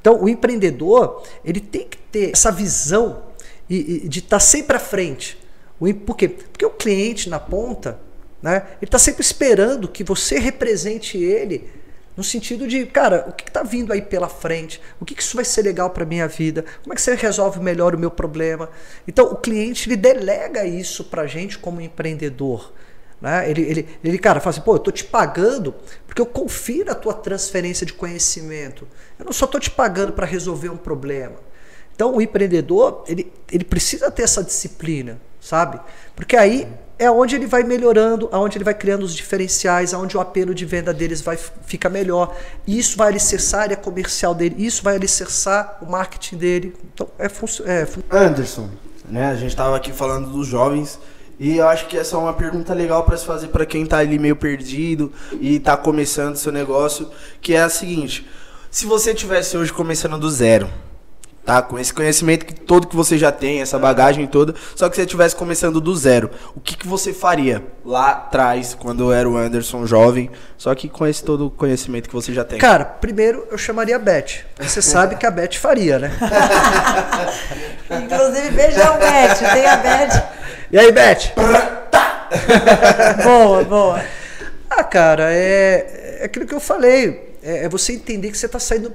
Então, 0.00 0.22
o 0.22 0.28
empreendedor, 0.28 1.22
ele 1.44 1.60
tem 1.60 1.88
que 1.88 1.96
ter 1.96 2.32
essa 2.32 2.50
visão 2.50 3.22
e, 3.70 4.04
e 4.04 4.08
de 4.08 4.18
estar 4.18 4.40
sempre 4.40 4.76
à 4.76 4.80
frente. 4.80 5.38
Por 6.04 6.16
quê? 6.16 6.28
Porque 6.28 6.66
o 6.66 6.70
cliente 6.70 7.30
na 7.30 7.38
ponta, 7.40 7.98
né, 8.42 8.66
ele 8.82 8.88
está 8.88 8.98
sempre 8.98 9.22
esperando 9.22 9.88
que 9.88 10.04
você 10.04 10.38
represente 10.38 11.16
ele 11.16 11.70
no 12.16 12.22
sentido 12.22 12.68
de, 12.68 12.86
cara, 12.86 13.26
o 13.28 13.32
que 13.32 13.48
está 13.48 13.62
vindo 13.62 13.92
aí 13.92 14.00
pela 14.00 14.28
frente? 14.28 14.80
O 15.00 15.04
que, 15.04 15.14
que 15.14 15.22
isso 15.22 15.34
vai 15.34 15.44
ser 15.44 15.62
legal 15.62 15.90
para 15.90 16.04
minha 16.04 16.28
vida? 16.28 16.64
Como 16.82 16.92
é 16.92 16.96
que 16.96 17.02
você 17.02 17.14
resolve 17.14 17.60
melhor 17.60 17.94
o 17.94 17.98
meu 17.98 18.10
problema? 18.10 18.70
Então, 19.06 19.26
o 19.26 19.36
cliente 19.36 19.88
ele 19.88 19.96
delega 19.96 20.64
isso 20.64 21.04
para 21.04 21.26
gente 21.26 21.58
como 21.58 21.80
empreendedor. 21.80 22.72
Né? 23.20 23.50
Ele, 23.50 23.62
ele, 23.62 23.88
ele, 24.04 24.18
cara, 24.18 24.38
fala 24.38 24.50
assim, 24.50 24.60
pô, 24.60 24.76
eu 24.76 24.78
tô 24.78 24.92
te 24.92 25.04
pagando 25.04 25.74
porque 26.06 26.20
eu 26.20 26.26
confio 26.26 26.84
na 26.84 26.94
tua 26.94 27.14
transferência 27.14 27.84
de 27.84 27.92
conhecimento. 27.92 28.86
Eu 29.18 29.24
não 29.24 29.32
só 29.32 29.46
tô 29.46 29.58
te 29.58 29.70
pagando 29.70 30.12
para 30.12 30.26
resolver 30.26 30.68
um 30.68 30.76
problema. 30.76 31.36
Então, 31.94 32.14
o 32.14 32.22
empreendedor, 32.22 33.04
ele, 33.08 33.32
ele 33.50 33.64
precisa 33.64 34.10
ter 34.10 34.22
essa 34.22 34.42
disciplina, 34.42 35.20
sabe? 35.40 35.80
Porque 36.14 36.36
aí 36.36 36.68
é 37.04 37.10
onde 37.10 37.36
ele 37.36 37.46
vai 37.46 37.62
melhorando, 37.62 38.28
aonde 38.32 38.56
ele 38.56 38.64
vai 38.64 38.74
criando 38.74 39.02
os 39.02 39.14
diferenciais, 39.14 39.92
aonde 39.92 40.16
o 40.16 40.20
apelo 40.20 40.54
de 40.54 40.64
venda 40.64 40.92
deles 40.92 41.20
vai 41.20 41.36
ficar 41.36 41.90
melhor. 41.90 42.34
Isso 42.66 42.96
vai 42.96 43.08
alicerçar 43.08 43.60
a 43.60 43.62
área 43.64 43.76
comercial 43.76 44.34
dele, 44.34 44.56
isso 44.58 44.82
vai 44.82 44.96
alicerçar 44.96 45.78
o 45.82 45.90
marketing 45.90 46.36
dele. 46.36 46.74
Então, 46.94 47.08
é, 47.18 47.26
é 47.26 47.86
Anderson, 48.10 48.70
né? 49.08 49.30
A 49.30 49.36
gente 49.36 49.54
tava 49.54 49.76
aqui 49.76 49.92
falando 49.92 50.30
dos 50.30 50.46
jovens 50.46 50.98
e 51.38 51.56
eu 51.58 51.68
acho 51.68 51.86
que 51.88 51.96
essa 51.96 52.16
é 52.16 52.18
uma 52.18 52.32
pergunta 52.32 52.72
legal 52.72 53.04
para 53.04 53.16
se 53.16 53.26
fazer 53.26 53.48
para 53.48 53.66
quem 53.66 53.84
tá 53.84 53.98
ali 53.98 54.18
meio 54.18 54.36
perdido 54.36 55.12
e 55.40 55.58
tá 55.58 55.76
começando 55.76 56.36
seu 56.36 56.52
negócio, 56.52 57.10
que 57.40 57.54
é 57.54 57.62
a 57.62 57.68
seguinte: 57.68 58.26
se 58.70 58.86
você 58.86 59.12
tivesse 59.12 59.56
hoje 59.56 59.72
começando 59.72 60.18
do 60.18 60.30
zero, 60.30 60.70
tá? 61.44 61.62
Com 61.62 61.78
esse 61.78 61.92
conhecimento 61.92 62.46
que 62.46 62.54
todo 62.54 62.86
que 62.86 62.96
você 62.96 63.18
já 63.18 63.30
tem, 63.30 63.60
essa 63.60 63.78
bagagem 63.78 64.26
toda, 64.26 64.54
só 64.74 64.88
que 64.88 64.96
você 64.96 65.02
estivesse 65.02 65.36
começando 65.36 65.80
do 65.80 65.94
zero, 65.94 66.30
o 66.54 66.60
que, 66.60 66.76
que 66.76 66.86
você 66.86 67.12
faria 67.12 67.62
lá 67.84 68.10
atrás, 68.10 68.74
quando 68.74 69.12
era 69.12 69.28
o 69.28 69.36
Anderson 69.36 69.86
jovem, 69.86 70.30
só 70.56 70.74
que 70.74 70.88
com 70.88 71.06
esse 71.06 71.22
todo 71.22 71.46
o 71.46 71.50
conhecimento 71.50 72.08
que 72.08 72.14
você 72.14 72.32
já 72.32 72.44
tem? 72.44 72.58
Cara, 72.58 72.84
primeiro 72.84 73.46
eu 73.50 73.58
chamaria 73.58 73.96
a 73.96 73.98
Beth. 73.98 74.44
Você 74.58 74.80
sabe 74.80 75.16
que 75.16 75.26
a 75.26 75.30
Beth 75.30 75.54
faria, 75.54 75.98
né? 75.98 76.12
Inclusive, 77.90 78.50
beijão, 78.50 78.98
Beth. 78.98 79.52
Tem 79.52 79.66
a 79.66 79.76
Beth. 79.76 80.24
E 80.72 80.78
aí, 80.78 80.90
Beth? 80.90 81.34
Boa, 83.22 83.62
boa. 83.64 84.04
Ah, 84.68 84.82
cara, 84.82 85.32
é, 85.32 86.18
é 86.20 86.24
aquilo 86.24 86.46
que 86.46 86.54
eu 86.54 86.60
falei. 86.60 87.36
É, 87.42 87.64
é 87.64 87.68
você 87.68 87.92
entender 87.92 88.30
que 88.30 88.38
você 88.38 88.46
está 88.46 88.58
saindo 88.58 88.92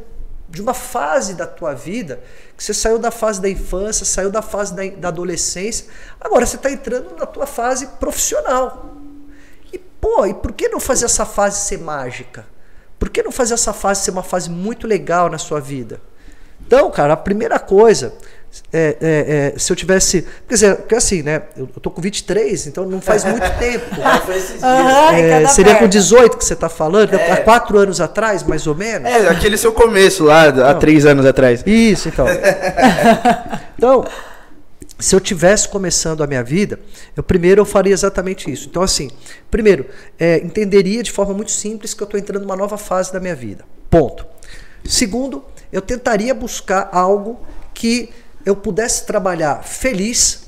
de 0.49 0.61
uma 0.61 0.73
fase 0.73 1.35
da 1.35 1.45
tua 1.45 1.73
vida, 1.73 2.19
que 2.57 2.63
você 2.63 2.73
saiu 2.73 2.97
da 2.97 3.11
fase 3.11 3.41
da 3.41 3.49
infância, 3.49 4.05
saiu 4.05 4.31
da 4.31 4.41
fase 4.41 4.73
da, 4.73 4.85
da 4.87 5.07
adolescência, 5.09 5.85
agora 6.19 6.45
você 6.45 6.55
está 6.55 6.71
entrando 6.71 7.15
na 7.17 7.25
tua 7.25 7.45
fase 7.45 7.87
profissional. 7.99 8.95
E, 9.71 9.77
pô, 9.77 10.25
e 10.25 10.33
por 10.33 10.51
que 10.53 10.67
não 10.67 10.79
fazer 10.79 11.05
essa 11.05 11.25
fase 11.25 11.67
ser 11.67 11.77
mágica? 11.77 12.45
Por 12.97 13.09
que 13.09 13.21
não 13.23 13.31
fazer 13.31 13.53
essa 13.53 13.71
fase 13.71 14.03
ser 14.03 14.11
uma 14.11 14.23
fase 14.23 14.49
muito 14.49 14.87
legal 14.87 15.29
na 15.29 15.37
sua 15.37 15.61
vida? 15.61 16.01
Então, 16.65 16.91
cara, 16.91 17.13
a 17.13 17.17
primeira 17.17 17.57
coisa, 17.59 18.13
é, 18.71 18.97
é, 19.01 19.53
é, 19.55 19.59
se 19.59 19.71
eu 19.71 19.75
tivesse. 19.75 20.25
Quer 20.47 20.53
dizer, 20.53 20.75
porque 20.75 20.95
assim, 20.95 21.23
né? 21.23 21.43
Eu, 21.57 21.69
eu 21.75 21.81
tô 21.81 21.89
com 21.89 22.01
23, 22.01 22.67
então 22.67 22.85
não 22.85 23.01
faz 23.01 23.23
muito 23.23 23.49
tempo. 23.57 23.85
É, 25.13 25.29
cada 25.29 25.47
seria 25.47 25.73
com 25.73 25.79
perna. 25.79 25.87
18 25.89 26.37
que 26.37 26.45
você 26.45 26.53
está 26.53 26.69
falando? 26.69 27.13
É. 27.15 27.31
Há 27.31 27.37
quatro 27.37 27.77
anos 27.77 27.99
atrás, 27.99 28.43
mais 28.43 28.67
ou 28.67 28.75
menos? 28.75 29.09
É, 29.09 29.27
aquele 29.29 29.57
seu 29.57 29.71
começo 29.71 30.23
lá, 30.23 30.47
há 30.47 30.73
três 30.75 31.05
anos 31.05 31.25
atrás. 31.25 31.63
Isso, 31.65 32.09
então. 32.09 32.27
então, 33.75 34.05
se 34.99 35.15
eu 35.15 35.19
tivesse 35.19 35.67
começando 35.67 36.21
a 36.21 36.27
minha 36.27 36.43
vida, 36.43 36.79
eu 37.15 37.23
primeiro 37.23 37.61
eu 37.61 37.65
faria 37.65 37.93
exatamente 37.93 38.51
isso. 38.51 38.67
Então, 38.69 38.83
assim, 38.83 39.09
primeiro, 39.49 39.85
é, 40.19 40.37
entenderia 40.39 41.01
de 41.01 41.11
forma 41.11 41.33
muito 41.33 41.51
simples 41.51 41.93
que 41.93 42.03
eu 42.03 42.05
estou 42.05 42.19
entrando 42.19 42.43
numa 42.43 42.55
nova 42.55 42.77
fase 42.77 43.11
da 43.11 43.19
minha 43.19 43.35
vida. 43.35 43.63
Ponto. 43.89 44.25
Segundo, 44.85 45.43
eu 45.71 45.81
tentaria 45.81 46.33
buscar 46.33 46.89
algo 46.91 47.39
que 47.73 48.09
eu 48.45 48.55
pudesse 48.55 49.05
trabalhar 49.05 49.63
feliz, 49.63 50.43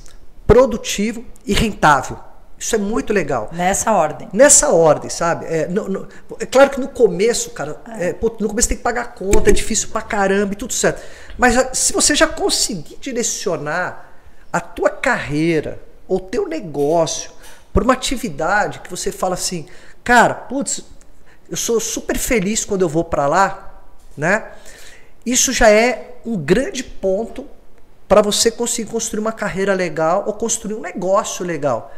produtivo 0.46 1.24
e 1.46 1.52
rentável. 1.52 2.18
Isso 2.58 2.76
é 2.76 2.78
muito 2.78 3.12
legal. 3.12 3.50
Nessa 3.52 3.92
ordem. 3.92 4.28
Nessa 4.32 4.68
ordem, 4.70 5.10
sabe? 5.10 5.46
É, 5.46 5.66
no, 5.66 5.88
no, 5.88 6.08
é 6.38 6.46
claro 6.46 6.70
que 6.70 6.78
no 6.80 6.86
começo, 6.88 7.50
cara, 7.50 7.80
é, 7.98 8.12
pô, 8.12 8.34
no 8.38 8.48
começo 8.48 8.68
tem 8.68 8.76
que 8.76 8.82
pagar 8.84 9.14
conta, 9.14 9.50
é 9.50 9.52
difícil 9.52 9.88
pra 9.88 10.00
caramba 10.00 10.52
e 10.52 10.56
tudo 10.56 10.72
certo. 10.72 11.02
Mas 11.36 11.56
a- 11.58 11.74
se 11.74 11.92
você 11.92 12.14
já 12.14 12.26
conseguir 12.28 12.98
direcionar 13.00 14.10
a 14.52 14.60
tua 14.60 14.90
carreira 14.90 15.80
ou 16.06 16.20
teu 16.20 16.46
negócio 16.46 17.32
para 17.72 17.82
uma 17.82 17.94
atividade 17.94 18.78
que 18.78 18.90
você 18.90 19.10
fala 19.10 19.34
assim, 19.34 19.66
cara, 20.04 20.34
putz, 20.34 20.84
eu 21.50 21.56
sou 21.56 21.80
super 21.80 22.16
feliz 22.16 22.64
quando 22.64 22.82
eu 22.82 22.88
vou 22.88 23.02
para 23.02 23.26
lá, 23.26 23.82
né? 24.16 24.52
Isso 25.26 25.52
já 25.52 25.68
é 25.68 26.16
um 26.24 26.36
grande 26.36 26.84
ponto 26.84 27.44
para 28.12 28.20
você 28.20 28.50
conseguir 28.50 28.90
construir 28.90 29.20
uma 29.20 29.32
carreira 29.32 29.72
legal 29.72 30.24
ou 30.26 30.34
construir 30.34 30.74
um 30.74 30.82
negócio 30.82 31.42
legal. 31.42 31.90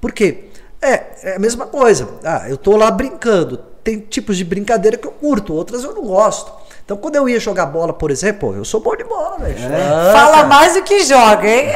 Por 0.00 0.12
quê? 0.12 0.44
É, 0.80 1.30
é 1.32 1.34
a 1.34 1.38
mesma 1.40 1.66
coisa. 1.66 2.08
Ah, 2.22 2.48
eu 2.48 2.56
tô 2.56 2.76
lá 2.76 2.88
brincando. 2.88 3.58
Tem 3.82 3.98
tipos 3.98 4.36
de 4.36 4.44
brincadeira 4.44 4.96
que 4.96 5.08
eu 5.08 5.10
curto, 5.10 5.52
outras 5.52 5.82
eu 5.82 5.92
não 5.92 6.04
gosto. 6.04 6.52
Então, 6.86 6.96
quando 6.96 7.16
eu 7.16 7.28
ia 7.28 7.40
jogar 7.40 7.66
bola, 7.66 7.92
por 7.92 8.12
exemplo, 8.12 8.54
eu 8.54 8.64
sou 8.64 8.78
bom 8.78 8.94
de 8.94 9.02
bola, 9.02 9.38
velho. 9.40 9.56
Ah, 9.74 10.12
Fala 10.12 10.36
cara. 10.36 10.46
mais 10.46 10.74
do 10.74 10.82
que 10.84 11.04
joga, 11.04 11.44
hein? 11.48 11.70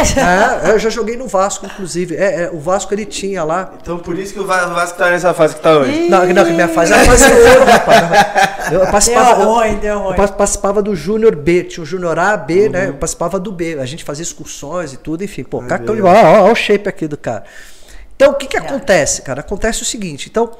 É, 0.64 0.70
eu 0.70 0.78
já 0.78 0.88
joguei 0.88 1.16
no 1.16 1.26
Vasco, 1.26 1.66
inclusive. 1.66 2.14
É, 2.14 2.42
é, 2.44 2.50
o 2.52 2.60
Vasco 2.60 2.94
ele 2.94 3.04
tinha 3.04 3.42
lá. 3.42 3.72
Então 3.82 3.98
por 3.98 4.16
isso 4.16 4.32
que 4.32 4.38
o 4.38 4.46
Va- 4.46 4.68
o 4.68 4.72
Vasco 4.74 4.96
tá 4.96 5.10
nessa 5.10 5.34
fase 5.34 5.56
que 5.56 5.60
tá 5.62 5.72
hoje. 5.78 6.08
Não, 6.08 6.24
não, 6.26 6.44
que 6.44 6.52
minha 6.52 6.68
fase 6.68 6.92
era 6.92 7.04
fase 7.04 7.24
ouro, 7.24 7.64
rapaz. 7.64 8.70
Eu 8.72 8.80
participava, 8.86 9.34
Deu 9.34 9.44
ruim, 9.52 9.76
deu 9.78 9.94
eu 9.94 9.98
ruim. 9.98 10.16
pa- 10.16 10.28
participava 10.28 10.80
do 10.80 10.94
Júnior 10.94 11.34
B, 11.34 11.64
tinha 11.64 11.82
o 11.82 11.86
Júnior 11.86 12.16
A, 12.16 12.36
B, 12.36 12.68
né? 12.68 12.86
Eu 12.90 12.94
participava 12.94 13.40
do 13.40 13.50
B. 13.50 13.78
A 13.80 13.86
gente 13.86 14.04
fazia 14.04 14.22
excursões 14.22 14.92
e 14.92 14.96
tudo, 14.96 15.24
enfim. 15.24 15.42
Pô, 15.42 15.60
cartão 15.62 15.96
de 15.96 16.02
bola, 16.02 16.20
ó, 16.22 16.48
ó 16.48 16.52
o 16.52 16.54
shape 16.54 16.88
aqui 16.88 17.08
do 17.08 17.16
cara. 17.16 17.42
Então, 18.14 18.30
o 18.30 18.34
que 18.34 18.46
que 18.46 18.56
acontece, 18.56 19.22
cara? 19.22 19.40
Acontece 19.40 19.82
o 19.82 19.84
seguinte, 19.84 20.28
então, 20.30 20.52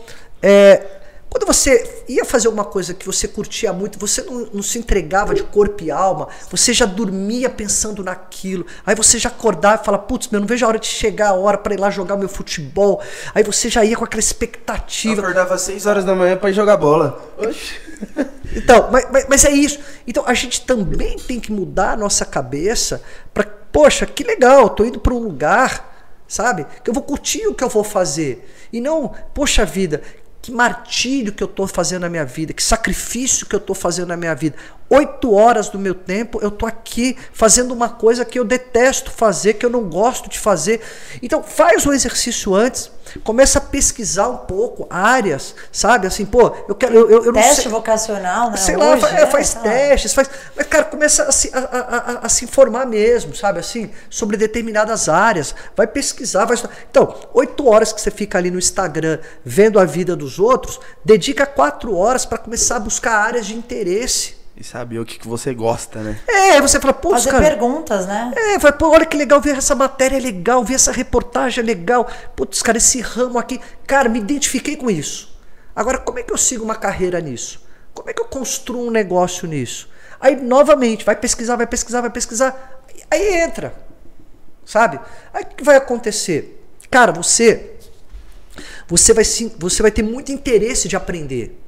é, 0.43 0.83
quando 1.31 1.47
você 1.47 2.03
ia 2.09 2.25
fazer 2.25 2.49
alguma 2.49 2.64
coisa 2.64 2.93
que 2.93 3.07
você 3.07 3.29
curtia 3.29 3.73
muito, 3.73 3.99
você 3.99 4.21
não, 4.23 4.49
não 4.53 4.62
se 4.62 4.79
entregava 4.79 5.33
de 5.35 5.45
corpo 5.45 5.83
e 5.85 5.90
alma, 5.90 6.27
você 6.51 6.73
já 6.73 6.85
dormia 6.85 7.49
pensando 7.49 8.03
naquilo, 8.03 8.66
aí 8.85 8.95
você 8.97 9.16
já 9.19 9.29
acordava 9.29 9.81
e 9.81 9.85
falava, 9.85 10.03
putz, 10.03 10.27
meu, 10.29 10.40
não 10.40 10.47
vejo 10.49 10.64
a 10.64 10.69
hora 10.69 10.79
de 10.79 10.87
chegar 10.88 11.29
a 11.29 11.35
hora 11.35 11.57
para 11.57 11.73
ir 11.73 11.79
lá 11.79 11.88
jogar 11.88 12.16
meu 12.16 12.29
futebol, 12.29 13.01
aí 13.33 13.45
você 13.45 13.69
já 13.71 13.85
ia 13.85 13.97
com 13.97 14.05
aquela 14.05 14.19
Eu 14.21 14.25
expectativa. 14.25 15.21
acordava 15.23 15.55
às 15.55 15.61
6 15.62 15.87
horas 15.87 16.05
da 16.05 16.14
manhã 16.16 16.37
pra 16.37 16.51
ir 16.51 16.53
jogar 16.53 16.77
bola. 16.77 17.19
Oxi. 17.38 17.75
Então, 18.53 18.88
mas, 18.90 19.07
mas- 19.12 19.27
mas 19.29 19.45
é 19.45 19.51
isso. 19.53 19.79
Então 20.05 20.25
a 20.27 20.35
gente 20.35 20.62
também 20.62 21.16
tem 21.16 21.38
que 21.38 21.53
mudar 21.53 21.93
a 21.93 21.97
nossa 21.97 22.25
cabeça 22.25 23.01
para, 23.33 23.45
poxa, 23.45 24.05
que 24.07 24.25
legal, 24.25 24.69
tô 24.71 24.85
indo 24.85 24.99
para 24.99 25.14
um 25.14 25.19
lugar, 25.21 26.11
sabe? 26.27 26.66
Que 26.83 26.90
eu 26.90 26.95
vou 26.95 27.05
curtir 27.05 27.47
o 27.47 27.55
que 27.55 27.62
eu 27.62 27.69
vou 27.69 27.85
fazer. 27.85 28.45
E 28.73 28.81
não, 28.81 29.12
poxa 29.33 29.64
vida, 29.64 30.03
que 30.42 30.50
martírio 30.50 31.33
que 31.33 31.42
eu 31.42 31.48
tô 31.48 31.66
fazendo 31.66 32.03
na 32.03 32.09
minha 32.09 32.24
vida, 32.24 32.53
que 32.53 32.62
sacrifício 32.62 33.46
que 33.46 33.55
eu 33.55 33.61
tô 33.61 33.74
fazendo 33.74 34.09
na 34.09 34.16
minha 34.16 34.35
vida. 34.35 34.57
Oito 34.92 35.33
horas 35.33 35.68
do 35.68 35.79
meu 35.79 35.94
tempo 35.94 36.40
eu 36.42 36.50
tô 36.50 36.66
aqui 36.66 37.16
fazendo 37.33 37.72
uma 37.72 37.88
coisa 37.88 38.24
que 38.24 38.37
eu 38.38 38.44
detesto 38.44 39.09
fazer, 39.11 39.55
que 39.55 39.64
eu 39.64 39.70
não 39.70 39.85
gosto 39.88 40.29
de 40.29 40.37
fazer. 40.37 40.81
Então 41.22 41.44
faz 41.44 41.87
o 41.87 41.92
exercício 41.92 42.53
antes, 42.57 42.90
começa 43.22 43.59
a 43.59 43.62
pesquisar 43.62 44.29
um 44.29 44.38
pouco 44.38 44.88
áreas, 44.90 45.55
sabe? 45.70 46.09
Assim, 46.09 46.26
pô, 46.26 46.53
eu 46.68 46.74
quero, 46.74 46.92
eu, 46.94 47.09
eu, 47.09 47.24
eu 47.26 47.33
não 47.33 47.40
Teste 47.40 47.62
sei. 47.62 47.70
vocacional, 47.70 48.50
né? 48.50 48.57
Sei 48.57 48.76
lá, 48.76 48.90
Hoje, 48.92 49.00
fa- 49.03 49.09
é, 49.11 49.12
né? 49.20 49.26
faz 49.26 49.46
Sei 49.48 49.59
lá. 49.61 49.62
testes, 49.68 50.12
faz. 50.12 50.29
Mas, 50.57 50.66
cara, 50.66 50.85
começa 50.85 51.22
a 51.22 51.31
se, 51.33 51.50
a, 51.55 51.59
a- 51.61 52.20
a- 52.26 52.29
se 52.29 52.44
informar 52.44 52.85
mesmo, 52.85 53.33
sabe? 53.35 53.61
Assim, 53.61 53.92
sobre 54.09 54.37
determinadas 54.37 55.09
áreas. 55.09 55.55
Vai 55.76 55.87
pesquisar, 55.87 56.46
vai. 56.46 56.57
Então, 56.90 57.14
oito 57.33 57.68
horas 57.68 57.92
que 57.92 58.00
você 58.00 58.11
fica 58.11 58.38
ali 58.38 58.50
no 58.50 58.59
Instagram 58.59 59.18
vendo 59.44 59.79
a 59.79 59.85
vida 59.85 60.16
dos 60.16 60.40
outros, 60.40 60.81
dedica 61.05 61.46
quatro 61.46 61.96
horas 61.96 62.24
para 62.26 62.38
começar 62.38 62.74
a 62.76 62.81
buscar 62.81 63.14
áreas 63.18 63.46
de 63.46 63.55
interesse. 63.55 64.39
E 64.61 64.62
saber 64.62 64.99
o 64.99 65.07
que, 65.07 65.18
que 65.18 65.27
você 65.27 65.55
gosta, 65.55 66.03
né? 66.03 66.20
É, 66.29 66.61
você 66.61 66.79
fala, 66.79 66.92
putz, 66.92 67.25
Fazer 67.25 67.31
cara. 67.31 67.42
perguntas, 67.42 68.07
né? 68.07 68.31
É, 68.37 68.59
vai, 68.59 68.70
pô, 68.70 68.90
olha 68.90 69.07
que 69.07 69.16
legal 69.16 69.40
ver 69.40 69.57
essa 69.57 69.75
matéria, 69.75 70.18
é 70.18 70.20
legal, 70.20 70.62
ver 70.62 70.75
essa 70.75 70.92
reportagem 70.92 71.64
é 71.64 71.66
legal. 71.66 72.07
Putz, 72.37 72.61
cara, 72.61 72.77
esse 72.77 73.01
ramo 73.01 73.38
aqui. 73.38 73.59
Cara, 73.87 74.07
me 74.11 74.18
identifiquei 74.18 74.77
com 74.77 74.90
isso. 74.90 75.35
Agora, 75.75 75.96
como 75.96 76.18
é 76.18 76.23
que 76.23 76.31
eu 76.31 76.37
sigo 76.37 76.62
uma 76.62 76.75
carreira 76.75 77.23
nisso? 77.23 77.66
Como 77.94 78.11
é 78.11 78.12
que 78.12 78.20
eu 78.20 78.27
construo 78.27 78.87
um 78.87 78.90
negócio 78.90 79.49
nisso? 79.49 79.88
Aí, 80.20 80.37
novamente, 80.37 81.07
vai 81.07 81.16
pesquisar, 81.16 81.57
vai 81.57 81.66
pesquisar, 81.66 82.03
vai 82.03 82.11
pesquisar. 82.11 82.83
Aí 83.11 83.40
entra. 83.40 83.73
Sabe? 84.66 85.01
Aí 85.33 85.42
o 85.42 85.46
que 85.46 85.64
vai 85.64 85.77
acontecer? 85.77 86.62
Cara, 86.90 87.12
você. 87.12 87.77
Você 88.87 89.14
vai, 89.14 89.25
sim, 89.25 89.51
você 89.59 89.81
vai 89.81 89.90
ter 89.90 90.03
muito 90.03 90.31
interesse 90.31 90.87
de 90.87 90.96
aprender. 90.96 91.59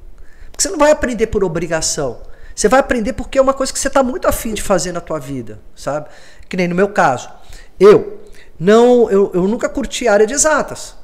Porque 0.51 0.61
você 0.61 0.69
não 0.69 0.77
vai 0.77 0.91
aprender 0.91 1.25
por 1.25 1.43
obrigação. 1.43 2.31
Você 2.55 2.67
vai 2.67 2.79
aprender 2.79 3.13
porque 3.13 3.37
é 3.37 3.41
uma 3.41 3.53
coisa 3.53 3.73
que 3.73 3.79
você 3.79 3.87
está 3.87 4.03
muito 4.03 4.27
afim 4.27 4.53
de 4.53 4.61
fazer 4.61 4.91
na 4.91 5.01
tua 5.01 5.19
vida, 5.19 5.59
sabe? 5.75 6.09
Que 6.47 6.55
nem 6.55 6.67
no 6.67 6.75
meu 6.75 6.89
caso. 6.89 7.29
Eu 7.79 8.21
não, 8.59 9.09
eu, 9.09 9.31
eu 9.33 9.47
nunca 9.47 9.67
curti 9.67 10.07
a 10.07 10.13
área 10.13 10.27
de 10.27 10.33
exatas. 10.33 10.95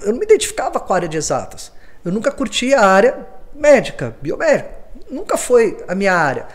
Eu 0.00 0.12
não 0.12 0.18
me 0.18 0.24
identificava 0.24 0.80
com 0.80 0.92
a 0.92 0.96
área 0.96 1.08
de 1.08 1.16
exatas. 1.16 1.72
Eu 2.04 2.12
nunca 2.12 2.30
curti 2.30 2.74
a 2.74 2.84
área 2.86 3.26
médica, 3.54 4.16
biomédica. 4.20 4.70
Nunca 5.10 5.36
foi 5.36 5.82
a 5.86 5.94
minha 5.94 6.14
área. 6.14 6.46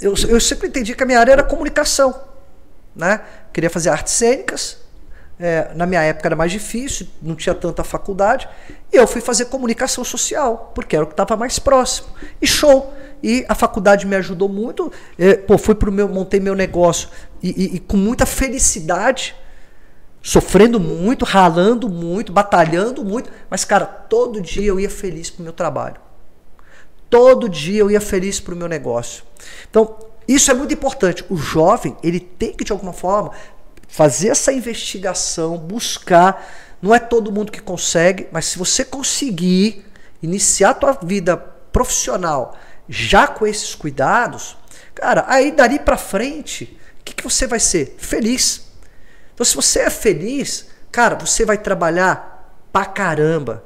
Eu, 0.00 0.14
eu 0.28 0.40
sempre 0.40 0.68
entendi 0.68 0.94
que 0.94 1.02
a 1.02 1.06
minha 1.06 1.20
área 1.20 1.32
era 1.32 1.42
comunicação. 1.42 2.18
Né? 2.94 3.20
Queria 3.52 3.70
fazer 3.70 3.90
artes 3.90 4.14
cênicas. 4.14 4.78
É, 5.38 5.72
na 5.74 5.84
minha 5.84 6.00
época 6.00 6.28
era 6.28 6.36
mais 6.36 6.52
difícil, 6.52 7.08
não 7.20 7.34
tinha 7.34 7.54
tanta 7.54 7.82
faculdade. 7.82 8.48
E 8.92 8.96
eu 8.96 9.06
fui 9.06 9.20
fazer 9.20 9.46
comunicação 9.46 10.04
social, 10.04 10.72
porque 10.74 10.94
era 10.94 11.04
o 11.04 11.08
que 11.08 11.12
estava 11.12 11.36
mais 11.36 11.58
próximo. 11.58 12.08
E 12.40 12.46
show! 12.46 12.94
E 13.26 13.42
a 13.48 13.54
faculdade 13.54 14.06
me 14.06 14.14
ajudou 14.16 14.50
muito. 14.50 14.92
É, 15.18 15.32
pô, 15.34 15.56
fui 15.56 15.74
pro 15.74 15.90
meu, 15.90 16.06
montei 16.06 16.38
meu 16.38 16.54
negócio 16.54 17.08
e, 17.42 17.48
e- 17.48 17.76
e 17.76 17.78
com 17.78 17.96
muita 17.96 18.26
felicidade, 18.26 19.34
sofrendo 20.22 20.78
muito, 20.78 21.24
ralando 21.24 21.88
muito, 21.88 22.30
batalhando 22.30 23.02
muito. 23.02 23.30
Mas, 23.48 23.64
cara, 23.64 23.86
todo 23.86 24.42
dia 24.42 24.66
eu 24.66 24.78
ia 24.78 24.90
feliz 24.90 25.30
pro 25.30 25.42
meu 25.42 25.54
trabalho. 25.54 25.96
Todo 27.08 27.48
dia 27.48 27.80
eu 27.80 27.90
ia 27.90 28.00
feliz 28.00 28.40
pro 28.40 28.54
meu 28.54 28.68
negócio. 28.68 29.24
Então, 29.70 29.96
isso 30.28 30.50
é 30.50 30.54
muito 30.54 30.74
importante. 30.74 31.24
O 31.30 31.36
jovem, 31.38 31.96
ele 32.02 32.20
tem 32.20 32.52
que, 32.52 32.62
de 32.62 32.72
alguma 32.72 32.92
forma, 32.92 33.30
fazer 33.88 34.28
essa 34.28 34.52
investigação, 34.52 35.56
buscar. 35.56 36.46
Não 36.82 36.94
é 36.94 36.98
todo 36.98 37.32
mundo 37.32 37.50
que 37.50 37.62
consegue, 37.62 38.28
mas 38.30 38.44
se 38.44 38.58
você 38.58 38.84
conseguir 38.84 39.86
iniciar 40.22 40.70
a 40.70 40.74
tua 40.74 40.92
vida 41.02 41.38
profissional 41.72 42.54
já 42.88 43.26
com 43.26 43.46
esses 43.46 43.74
cuidados, 43.74 44.56
cara, 44.94 45.24
aí 45.28 45.52
dali 45.52 45.78
pra 45.78 45.96
frente, 45.96 46.78
o 47.00 47.04
que, 47.04 47.14
que 47.14 47.24
você 47.24 47.46
vai 47.46 47.60
ser? 47.60 47.96
Feliz. 47.98 48.68
Então, 49.34 49.44
se 49.44 49.54
você 49.54 49.80
é 49.80 49.90
feliz, 49.90 50.68
cara, 50.92 51.16
você 51.16 51.44
vai 51.44 51.58
trabalhar 51.58 52.34
pra 52.72 52.84
caramba. 52.84 53.64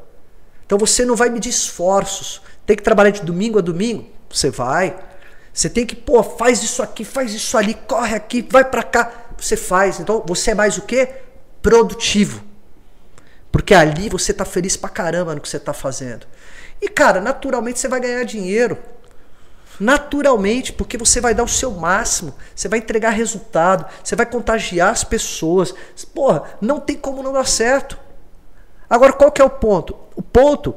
Então 0.65 0.79
você 0.79 1.05
não 1.05 1.17
vai 1.17 1.31
medir 1.31 1.49
esforços. 1.49 2.43
Tem 2.67 2.77
que 2.77 2.83
trabalhar 2.83 3.11
de 3.11 3.23
domingo 3.23 3.59
a 3.59 3.63
domingo? 3.63 4.07
Você 4.29 4.51
vai. 4.51 4.99
Você 5.53 5.71
tem 5.71 5.87
que, 5.87 5.97
pô, 5.97 6.23
faz 6.23 6.63
isso 6.63 6.83
aqui, 6.83 7.05
faz 7.05 7.33
isso 7.33 7.57
ali, 7.57 7.75
corre 7.75 8.15
aqui, 8.15 8.47
vai 8.51 8.65
pra 8.65 8.83
cá. 8.83 9.11
Você 9.39 9.57
faz. 9.57 9.99
Então 9.99 10.23
você 10.27 10.51
é 10.51 10.55
mais 10.55 10.77
o 10.77 10.83
quê? 10.83 11.09
Produtivo. 11.63 12.45
Porque 13.51 13.75
ali 13.75 14.09
você 14.09 14.33
tá 14.33 14.45
feliz 14.45 14.77
pra 14.77 14.91
caramba 14.91 15.35
no 15.35 15.41
que 15.41 15.49
você 15.49 15.59
tá 15.59 15.73
fazendo. 15.73 16.27
E 16.81 16.89
cara, 16.89 17.21
naturalmente 17.21 17.79
você 17.79 17.89
vai 17.89 18.01
ganhar 18.01 18.25
dinheiro. 18.25 18.79
Naturalmente, 19.81 20.73
porque 20.73 20.99
você 20.99 21.21
vai 21.21 21.35
dar 21.35 21.45
o 21.45 21.49
seu 21.49 21.71
máximo, 21.71 22.35
você 22.55 22.69
vai 22.69 22.81
entregar 22.81 23.11
resultado, 23.11 23.87
você 24.03 24.17
vai 24.17 24.27
contagiar 24.27 24.91
as 24.91 25.05
pessoas. 25.05 25.75
Porra, 26.15 26.43
não 26.61 26.81
tem 26.81 26.97
como 26.97 27.23
não 27.23 27.33
dar 27.33 27.47
certo. 27.47 27.99
Agora, 28.91 29.13
qual 29.13 29.31
que 29.31 29.41
é 29.41 29.45
o 29.45 29.51
ponto? 29.51 29.97
O 30.17 30.23
ponto 30.23 30.75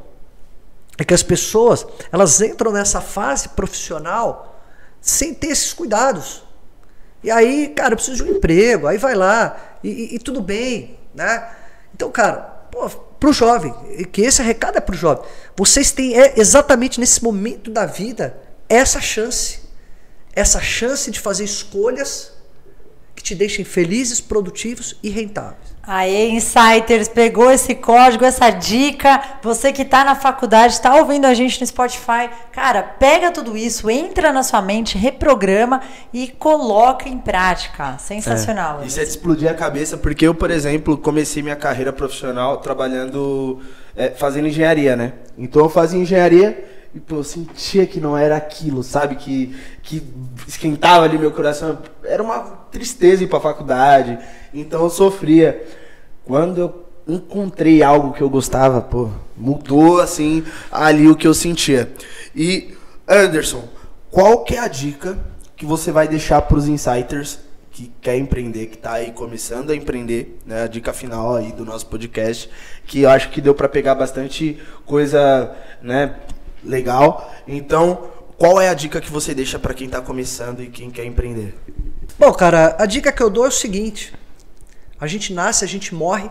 é 0.98 1.04
que 1.04 1.14
as 1.14 1.24
pessoas 1.24 1.86
elas 2.12 2.40
entram 2.42 2.72
nessa 2.72 3.02
fase 3.02 3.50
profissional 3.50 4.60
sem 5.00 5.34
ter 5.34 5.48
esses 5.48 5.74
cuidados. 5.74 6.44
E 7.24 7.32
aí, 7.32 7.70
cara, 7.70 7.94
eu 7.94 7.98
preciso 7.98 8.24
de 8.24 8.32
um 8.32 8.36
emprego, 8.36 8.88
aí 8.88 8.98
vai 8.98 9.16
lá, 9.16 9.58
e, 9.84 9.90
e- 9.90 10.16
e 10.16 10.20
tudo 10.20 10.42
bem, 10.42 10.98
né? 11.14 11.50
Então, 11.94 12.12
cara, 12.12 12.38
pô, 12.72 12.88
pro 13.20 13.34
jovem, 13.34 13.74
que 14.12 14.22
esse 14.22 14.42
recado 14.44 14.78
é 14.78 14.82
pro 14.82 14.96
jovem. 14.96 15.24
Vocês 15.56 15.92
têm 15.92 16.20
é, 16.20 16.40
exatamente 16.40 17.00
nesse 17.00 17.24
momento 17.24 17.70
da 17.72 17.86
vida 17.86 18.38
essa 18.76 19.02
chance. 19.02 19.60
Essa 20.34 20.62
chance 20.62 21.12
de 21.12 21.20
fazer 21.20 21.44
escolhas 21.44 22.32
que 23.16 23.22
te 23.22 23.36
deixem 23.36 23.66
felizes, 23.66 24.22
produtivos 24.22 24.96
e 25.04 25.10
rentáveis. 25.10 25.72
Aí, 25.84 26.30
Insiders, 26.32 27.08
pegou 27.08 27.52
esse 27.52 27.74
código, 27.76 28.24
essa 28.24 28.50
dica. 28.50 29.40
Você 29.42 29.74
que 29.74 29.82
está 29.82 30.06
na 30.06 30.16
faculdade, 30.16 30.74
está 30.74 30.96
ouvindo 30.96 31.26
a 31.26 31.34
gente 31.34 31.60
no 31.60 31.66
Spotify, 31.66 32.30
cara, 32.52 32.84
pega 32.84 33.32
tudo 33.32 33.58
isso, 33.58 33.90
entra 33.90 34.32
na 34.32 34.44
sua 34.44 34.62
mente, 34.62 34.98
reprograma 34.98 35.82
e 36.14 36.28
coloca 36.28 37.10
em 37.10 37.18
prática. 37.18 37.98
Sensacional. 37.98 38.82
É. 38.82 38.86
Isso 38.86 39.00
é 39.00 39.04
de 39.04 39.10
explodir 39.10 39.50
a 39.50 39.54
cabeça, 39.54 39.98
porque 39.98 40.26
eu, 40.26 40.36
por 40.36 40.52
exemplo, 40.52 40.98
comecei 40.98 41.42
minha 41.42 41.56
carreira 41.56 41.92
profissional 41.92 42.58
trabalhando, 42.58 43.60
é, 43.96 44.12
fazendo 44.12 44.48
engenharia, 44.48 44.96
né? 44.96 45.14
Então 45.38 45.64
eu 45.64 45.70
fazia 45.70 46.00
engenharia 46.00 46.81
e 46.94 47.00
pô, 47.00 47.16
eu 47.16 47.24
sentia 47.24 47.86
que 47.88 48.00
não 48.02 48.18
era 48.18 48.36
aquilo, 48.36 48.84
sabe? 48.84 49.16
Que, 49.16 49.56
que 49.82 50.04
esquentava 50.46 51.06
ali 51.06 51.18
meu 51.18 51.32
coração. 51.32 51.80
Era 52.04 52.22
uma 52.22 52.40
tristeza 52.72 53.24
ir 53.24 53.28
pra 53.28 53.40
faculdade. 53.40 54.20
Então 54.54 54.84
eu 54.84 54.90
sofria. 54.90 55.66
Quando 56.26 56.60
eu 56.60 56.86
encontrei 57.08 57.82
algo 57.82 58.14
que 58.14 58.22
eu 58.22 58.30
gostava, 58.30 58.82
pô, 58.82 59.10
mudou 59.38 60.02
assim 60.02 60.44
ali 60.70 61.08
o 61.08 61.16
que 61.16 61.28
eu 61.28 61.34
sentia. 61.34 61.92
E 62.36 62.76
Anderson, 63.08 63.64
qual 64.10 64.44
que 64.44 64.56
é 64.56 64.60
a 64.60 64.68
dica 64.68 65.18
que 65.56 65.66
você 65.66 65.92
vai 65.92 66.08
deixar 66.08 66.42
para 66.42 66.58
os 66.58 66.68
insiders 66.68 67.40
que 67.72 67.90
quer 68.02 68.18
empreender, 68.18 68.66
que 68.68 68.76
está 68.76 68.94
aí 68.94 69.12
começando 69.12 69.70
a 69.72 69.76
empreender, 69.76 70.40
né? 70.46 70.64
A 70.64 70.68
dica 70.68 70.92
final 70.92 71.36
aí 71.36 71.54
do 71.54 71.64
nosso 71.64 71.86
podcast, 71.86 72.50
que 72.86 73.02
eu 73.02 73.10
acho 73.10 73.30
que 73.30 73.40
deu 73.40 73.56
para 73.56 73.70
pegar 73.70 73.96
bastante 73.96 74.60
coisa, 74.86 75.56
né, 75.82 76.16
legal. 76.64 77.34
Então, 77.48 78.12
qual 78.38 78.60
é 78.60 78.70
a 78.70 78.74
dica 78.74 79.00
que 79.00 79.12
você 79.12 79.34
deixa 79.34 79.60
para 79.60 79.74
quem 79.74 79.88
está 79.88 80.02
começando 80.02 80.62
e 80.62 80.68
quem 80.68 80.90
quer 80.90 81.06
empreender? 81.06 81.56
Bom, 82.18 82.34
cara, 82.34 82.76
a 82.80 82.86
dica 82.86 83.12
que 83.12 83.22
eu 83.22 83.30
dou 83.30 83.46
é 83.46 83.50
o 83.50 83.52
seguinte: 83.52 84.14
a 85.00 85.08
gente 85.08 85.34
nasce, 85.34 85.64
a 85.64 85.68
gente 85.68 85.94
morre. 85.94 86.30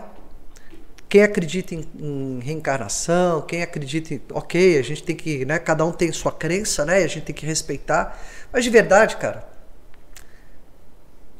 Quem 1.07 1.23
acredita 1.23 1.75
em, 1.75 1.85
em, 1.99 2.39
reencarnação, 2.41 3.41
quem 3.41 3.61
acredita 3.61 4.13
em. 4.13 4.21
Ok, 4.31 4.77
a 4.77 4.81
gente 4.81 5.03
tem 5.03 5.15
que. 5.15 5.45
Né, 5.45 5.59
cada 5.59 5.85
um 5.85 5.91
tem 5.91 6.11
sua 6.11 6.31
crença, 6.31 6.85
né? 6.85 6.97
A 6.97 7.07
gente 7.07 7.25
tem 7.25 7.35
que 7.35 7.45
respeitar. 7.45 8.17
Mas 8.51 8.63
de 8.63 8.69
verdade, 8.69 9.17
cara, 9.17 9.47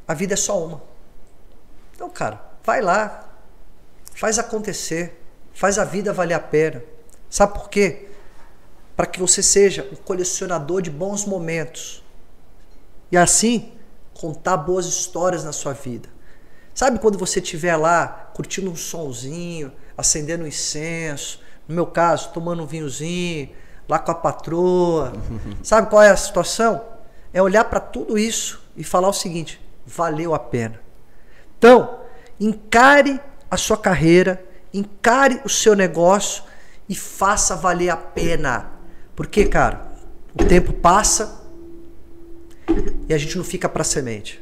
a 0.08 0.14
vida 0.14 0.34
é 0.34 0.38
só 0.38 0.62
uma. 0.66 0.82
Então, 1.96 2.10
cara, 2.10 2.42
vai 2.64 2.82
lá. 2.82 3.30
Faz 4.14 4.38
acontecer. 4.38 5.22
Faz 5.54 5.78
a 5.78 5.86
vida 5.86 6.14
valer 6.14 6.34
a 6.34 6.40
pena. 6.40 6.84
Sabe 7.30 7.54
por 7.54 7.70
quê? 7.70 8.08
Para 9.02 9.10
que 9.10 9.20
você 9.20 9.42
seja 9.42 9.90
um 9.92 9.96
colecionador 9.96 10.80
de 10.80 10.92
bons 10.92 11.26
momentos. 11.26 12.04
E 13.12 13.18
assim, 13.18 13.72
contar 14.14 14.58
boas 14.58 14.86
histórias 14.86 15.44
na 15.44 15.52
sua 15.52 15.74
vida. 15.74 16.08
Sabe 16.72 17.00
quando 17.00 17.18
você 17.18 17.40
estiver 17.40 17.76
lá 17.78 18.30
curtindo 18.36 18.70
um 18.70 18.76
sonzinho, 18.76 19.72
acendendo 19.98 20.44
um 20.44 20.48
incenso, 20.48 21.42
no 21.68 21.74
meu 21.74 21.88
caso, 21.88 22.30
tomando 22.32 22.62
um 22.62 22.68
vinhozinho, 22.68 23.50
lá 23.90 23.98
com 23.98 24.12
a 24.12 24.14
patroa. 24.14 25.14
Sabe 25.64 25.90
qual 25.90 26.04
é 26.04 26.12
a 26.12 26.16
situação? 26.16 26.86
É 27.34 27.42
olhar 27.42 27.64
para 27.64 27.80
tudo 27.80 28.20
isso 28.20 28.62
e 28.78 28.84
falar 28.84 29.10
o 29.10 29.14
seguinte: 29.14 29.60
valeu 29.84 30.36
a 30.36 30.40
pena. 30.40 30.80
Então, 31.58 32.02
encare 32.40 33.20
a 33.50 33.58
sua 33.58 33.78
carreira, 33.78 34.46
encare 34.72 35.42
o 35.44 35.50
seu 35.50 35.76
negócio 35.76 36.44
e 36.88 36.94
faça 36.94 37.56
valer 37.56 37.90
a 37.90 37.98
pena. 37.98 38.80
Porque, 39.16 39.46
cara, 39.46 39.82
o 40.40 40.44
tempo 40.46 40.74
passa 40.74 41.42
e 43.08 43.14
a 43.14 43.18
gente 43.18 43.38
não 43.38 43.44
fica 43.44 43.68
para 43.68 43.84
semente. 43.84 44.40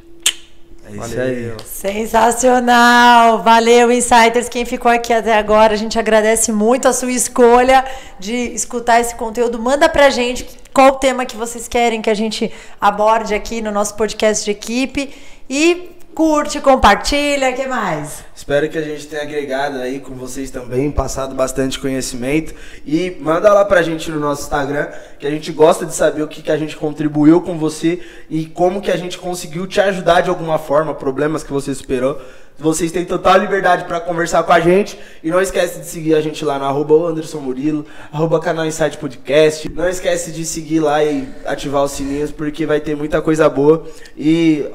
É 0.86 0.90
isso 0.90 1.16
Valeu. 1.16 1.24
aí. 1.24 1.56
Sensacional! 1.64 3.42
Valeu, 3.42 3.92
Insiders. 3.92 4.48
Quem 4.48 4.64
ficou 4.64 4.90
aqui 4.90 5.12
até 5.12 5.34
agora, 5.34 5.74
a 5.74 5.76
gente 5.76 5.98
agradece 5.98 6.50
muito 6.50 6.88
a 6.88 6.92
sua 6.92 7.12
escolha 7.12 7.84
de 8.18 8.34
escutar 8.34 9.00
esse 9.00 9.14
conteúdo. 9.14 9.58
Manda 9.58 9.88
pra 9.88 10.10
gente 10.10 10.46
qual 10.72 10.88
o 10.88 10.96
tema 10.96 11.26
que 11.26 11.36
vocês 11.36 11.68
querem 11.68 12.02
que 12.02 12.10
a 12.10 12.14
gente 12.14 12.50
aborde 12.80 13.34
aqui 13.34 13.60
no 13.60 13.70
nosso 13.70 13.94
podcast 13.94 14.44
de 14.44 14.50
equipe. 14.50 15.14
E 15.48 15.90
curte, 16.14 16.60
compartilha, 16.60 17.52
que 17.52 17.66
mais? 17.66 18.24
Espero 18.34 18.68
que 18.68 18.78
a 18.78 18.82
gente 18.82 19.06
tenha 19.06 19.22
agregado 19.22 19.78
aí 19.78 20.00
com 20.00 20.14
vocês 20.14 20.50
também, 20.50 20.90
passado 20.90 21.34
bastante 21.34 21.78
conhecimento 21.78 22.54
e 22.84 23.16
manda 23.20 23.52
lá 23.52 23.64
pra 23.64 23.82
gente 23.82 24.10
no 24.10 24.18
nosso 24.18 24.42
Instagram, 24.42 24.88
que 25.18 25.26
a 25.26 25.30
gente 25.30 25.52
gosta 25.52 25.86
de 25.86 25.94
saber 25.94 26.22
o 26.22 26.28
que, 26.28 26.42
que 26.42 26.50
a 26.50 26.56
gente 26.56 26.76
contribuiu 26.76 27.40
com 27.40 27.58
você 27.58 28.00
e 28.28 28.46
como 28.46 28.80
que 28.80 28.90
a 28.90 28.96
gente 28.96 29.18
conseguiu 29.18 29.66
te 29.66 29.80
ajudar 29.80 30.22
de 30.22 30.30
alguma 30.30 30.58
forma, 30.58 30.94
problemas 30.94 31.42
que 31.42 31.52
você 31.52 31.74
superou. 31.74 32.20
Vocês 32.58 32.92
têm 32.92 33.06
total 33.06 33.38
liberdade 33.38 33.84
para 33.84 33.98
conversar 34.00 34.42
com 34.42 34.52
a 34.52 34.60
gente. 34.60 34.98
E 35.24 35.30
não 35.30 35.40
esquece 35.40 35.80
de 35.80 35.86
seguir 35.86 36.14
a 36.14 36.20
gente 36.20 36.44
lá 36.44 36.58
no 36.58 36.66
arroba 36.66 37.08
Anderson 37.08 37.38
Murilo, 37.38 37.86
arroba 38.12 38.38
canal 38.38 38.66
Insight 38.66 38.98
Podcast. 38.98 39.66
Não 39.70 39.88
esquece 39.88 40.30
de 40.30 40.44
seguir 40.44 40.80
lá 40.80 41.02
e 41.02 41.26
ativar 41.46 41.82
os 41.82 41.92
sininhos, 41.92 42.30
porque 42.30 42.66
vai 42.66 42.78
ter 42.78 42.94
muita 42.94 43.22
coisa 43.22 43.48
boa. 43.48 43.86
E 44.14 44.66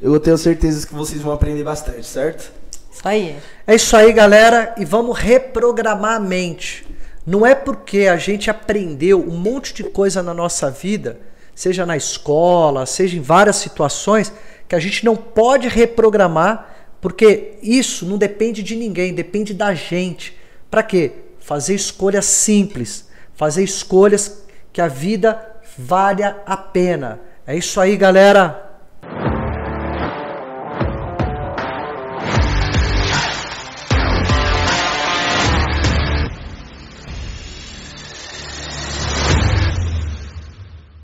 eu 0.00 0.18
tenho 0.20 0.36
certeza 0.36 0.86
que 0.86 0.94
vocês 0.94 1.20
vão 1.22 1.32
aprender 1.32 1.64
bastante, 1.64 2.06
certo? 2.06 2.52
Isso 2.92 3.02
aí. 3.08 3.36
É 3.66 3.74
isso 3.74 3.96
aí, 3.96 4.12
galera. 4.12 4.74
E 4.76 4.84
vamos 4.84 5.18
reprogramar 5.18 6.16
a 6.16 6.20
mente. 6.20 6.86
Não 7.26 7.44
é 7.44 7.54
porque 7.54 8.06
a 8.06 8.16
gente 8.16 8.50
aprendeu 8.50 9.20
um 9.20 9.36
monte 9.36 9.74
de 9.74 9.84
coisa 9.84 10.22
na 10.22 10.32
nossa 10.32 10.70
vida, 10.70 11.18
seja 11.54 11.84
na 11.84 11.96
escola, 11.96 12.86
seja 12.86 13.16
em 13.16 13.20
várias 13.20 13.56
situações, 13.56 14.32
que 14.68 14.74
a 14.74 14.78
gente 14.78 15.04
não 15.04 15.16
pode 15.16 15.66
reprogramar, 15.66 16.76
porque 17.00 17.54
isso 17.62 18.06
não 18.06 18.16
depende 18.16 18.62
de 18.62 18.76
ninguém, 18.76 19.12
depende 19.14 19.54
da 19.54 19.74
gente. 19.74 20.36
Para 20.70 20.82
quê? 20.82 21.12
Fazer 21.40 21.74
escolhas 21.74 22.26
simples, 22.26 23.08
fazer 23.34 23.64
escolhas 23.64 24.42
que 24.72 24.80
a 24.80 24.88
vida 24.88 25.40
valha 25.76 26.36
a 26.46 26.56
pena. 26.56 27.20
É 27.46 27.56
isso 27.56 27.80
aí, 27.80 27.96
galera. 27.96 28.65